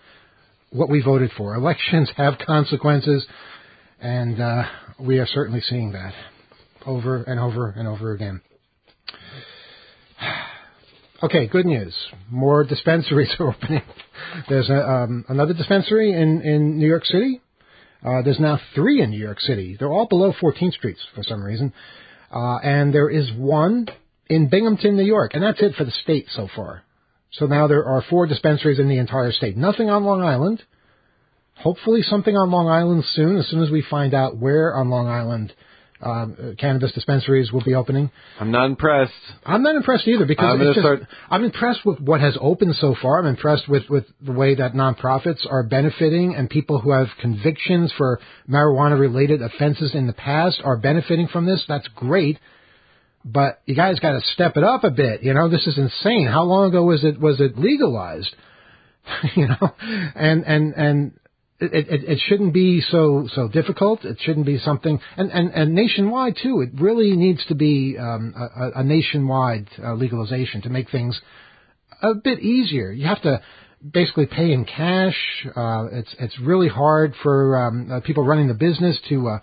[0.70, 1.54] what we voted for.
[1.54, 3.26] Elections have consequences,
[4.00, 4.64] and uh,
[4.98, 6.14] we are certainly seeing that
[6.86, 8.40] over and over and over again.
[11.20, 11.92] Okay, good news.
[12.30, 13.82] More dispensaries are opening.
[14.48, 17.40] There's a, um, another dispensary in, in New York City.
[18.06, 19.76] Uh, there's now three in New York City.
[19.76, 21.72] They're all below 14th Street for some reason.
[22.32, 23.88] Uh, and there is one
[24.28, 25.32] in Binghamton, New York.
[25.34, 26.84] And that's it for the state so far.
[27.32, 29.56] So now there are four dispensaries in the entire state.
[29.56, 30.62] Nothing on Long Island.
[31.56, 35.08] Hopefully something on Long Island soon, as soon as we find out where on Long
[35.08, 35.52] Island
[36.00, 38.10] um, cannabis dispensaries will be opening.
[38.38, 39.12] I'm not impressed.
[39.44, 42.94] I'm not impressed either because I'm just, start- I'm impressed with what has opened so
[43.02, 43.18] far.
[43.18, 47.92] I'm impressed with, with the way that nonprofits are benefiting and people who have convictions
[47.96, 51.64] for marijuana related offenses in the past are benefiting from this.
[51.66, 52.38] That's great.
[53.24, 55.22] But you guys got to step it up a bit.
[55.22, 56.26] You know, this is insane.
[56.26, 58.34] How long ago was it was it legalized?
[59.36, 59.74] you know,
[60.14, 61.12] and and and
[61.60, 64.04] it, it it shouldn't be so so difficult.
[64.04, 66.60] It shouldn't be something and and and nationwide too.
[66.60, 71.20] It really needs to be um, a, a nationwide uh, legalization to make things
[72.02, 72.92] a bit easier.
[72.92, 73.42] You have to
[73.92, 75.16] basically pay in cash.
[75.56, 79.38] Uh, it's it's really hard for um, uh, people running the business to uh,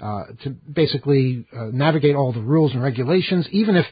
[0.00, 3.86] uh, to basically uh, navigate all the rules and regulations, even if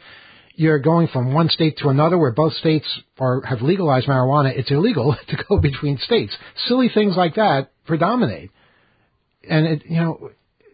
[0.54, 2.86] you're going from one state to another where both states
[3.18, 6.36] are have legalized marijuana, it's illegal to go between states.
[6.66, 8.50] Silly things like that predominate.
[9.48, 10.30] And it, you know,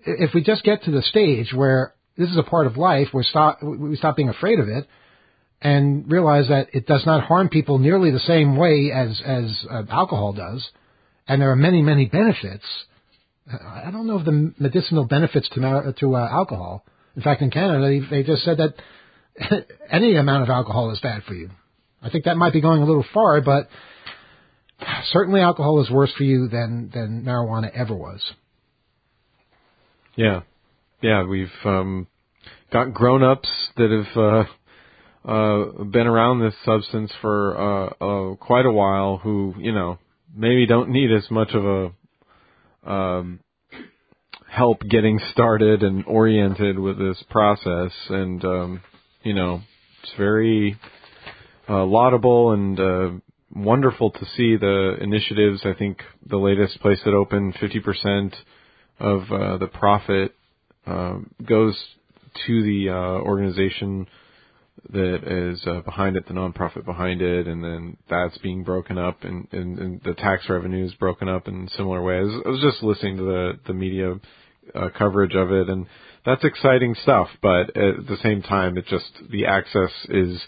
[0.07, 3.25] if we just get to the stage where this is a part of life, we
[3.25, 4.87] stop we stop being afraid of it
[5.61, 9.83] and realize that it does not harm people nearly the same way as as uh,
[9.91, 10.69] alcohol does,
[11.27, 12.65] and there are many many benefits.
[13.51, 16.85] I don't know of the medicinal benefits to mar- to uh, alcohol.
[17.17, 21.23] In fact, in Canada, they, they just said that any amount of alcohol is bad
[21.25, 21.51] for you.
[22.03, 23.69] I think that might be going a little far, but
[25.13, 28.23] certainly alcohol is worse for you than than marijuana ever was.
[30.17, 30.43] Yeah,
[31.03, 32.07] yeah, we've um,
[32.73, 38.71] got grown-ups that have uh, uh, been around this substance for uh, uh, quite a
[38.71, 39.99] while, who you know
[40.35, 41.93] maybe don't need as much of a
[42.85, 43.41] um,
[44.49, 47.93] help getting started and oriented with this process.
[48.09, 48.81] And um,
[49.23, 49.63] you know,
[50.03, 50.79] it's very
[51.69, 53.11] uh, laudable and uh,
[53.55, 55.63] wonderful to see the initiatives.
[55.65, 58.35] I think the latest place that opened, 50%
[59.01, 60.35] of uh, the profit
[60.87, 61.77] uh, goes
[62.47, 64.07] to the uh, organization
[64.93, 69.25] that is uh, behind it, the nonprofit behind it, and then that's being broken up,
[69.25, 72.29] and, and, and the tax revenue is broken up in similar ways.
[72.45, 74.15] I was just listening to the the media
[74.75, 75.87] uh, coverage of it, and
[76.25, 77.29] that's exciting stuff.
[77.43, 80.41] But at the same time, it just the access is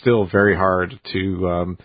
[0.00, 1.78] still very hard to um,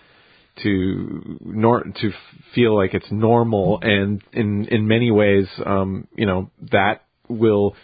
[0.63, 2.11] to nor to
[2.53, 7.75] feel like it's normal, and in in many ways, um, you know that will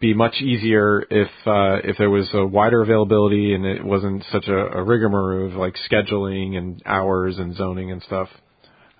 [0.00, 4.48] be much easier if uh, if there was a wider availability and it wasn't such
[4.48, 8.28] a, a rigmarole of like scheduling and hours and zoning and stuff.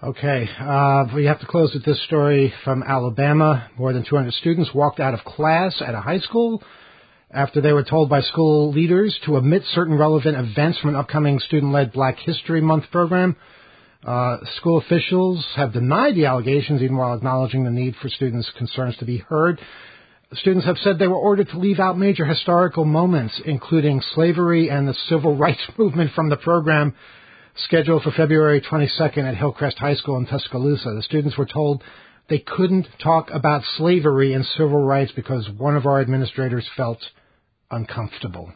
[0.02, 3.68] Okay, uh, we have to close with this story from Alabama.
[3.76, 6.62] More than 200 students walked out of class at a high school
[7.30, 11.38] after they were told by school leaders to omit certain relevant events from an upcoming
[11.38, 13.36] student-led Black History Month program.
[14.02, 18.96] Uh, school officials have denied the allegations, even while acknowledging the need for students' concerns
[18.96, 19.60] to be heard.
[20.34, 24.86] Students have said they were ordered to leave out major historical moments, including slavery and
[24.86, 26.94] the civil rights movement from the program
[27.56, 30.94] scheduled for February 22nd at Hillcrest High School in Tuscaloosa.
[30.94, 31.82] The students were told
[32.28, 37.00] they couldn't talk about slavery and civil rights because one of our administrators felt
[37.72, 38.52] uncomfortable.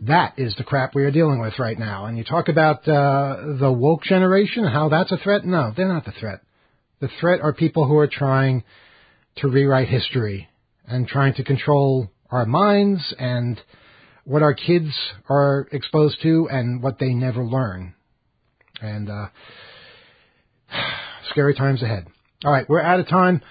[0.00, 2.06] That is the crap we are dealing with right now.
[2.06, 5.44] And you talk about uh, the woke generation, and how that's a threat.
[5.44, 6.40] No, they're not the threat.
[7.00, 8.64] The threat are people who are trying
[9.36, 10.48] to rewrite history
[10.86, 13.60] and trying to control our minds and
[14.24, 14.90] what our kids
[15.28, 17.94] are exposed to and what they never learn.
[18.80, 19.26] And uh,
[21.30, 22.06] scary times ahead.
[22.44, 23.42] All right, we're out of time.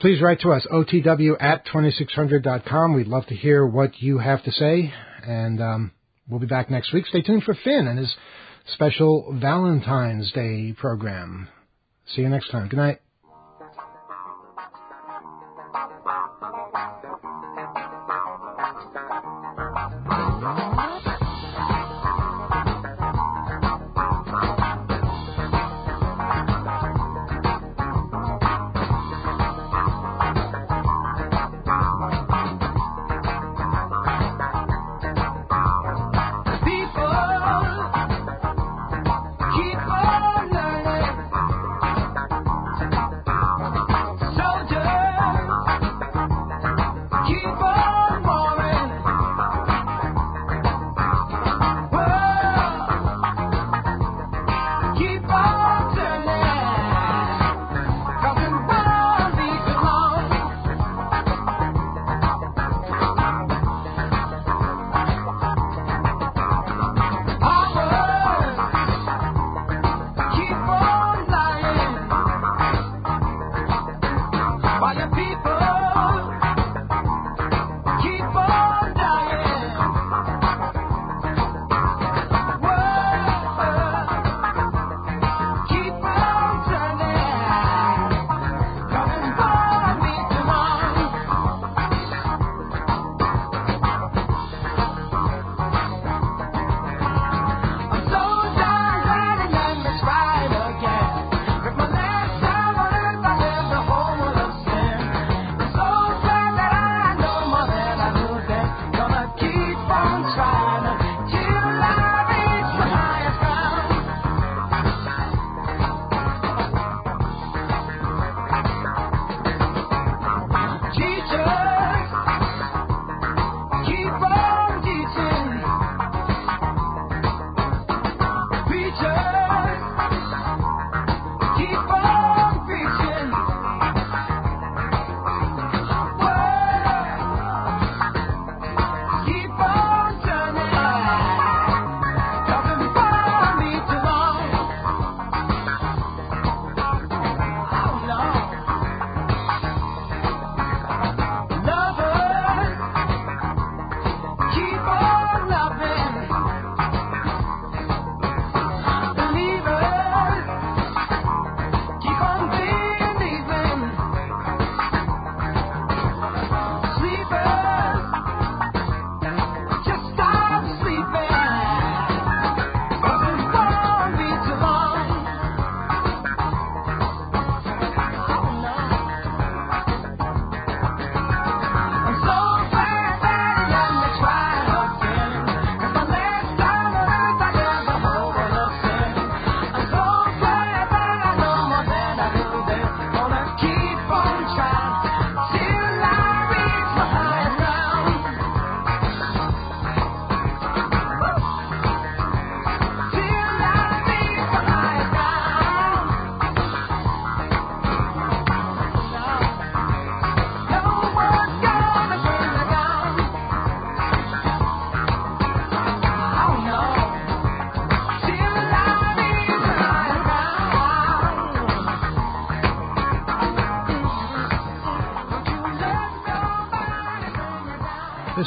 [0.00, 2.94] Please write to us, otw at 2600.com.
[2.94, 4.92] We'd love to hear what you have to say.
[5.24, 5.92] And um,
[6.28, 7.06] we'll be back next week.
[7.06, 8.12] Stay tuned for Finn and his
[8.74, 11.48] special Valentine's Day program.
[12.14, 12.68] See you next time.
[12.68, 13.00] Good night.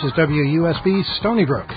[0.05, 1.74] Is WUSB Stony Brook.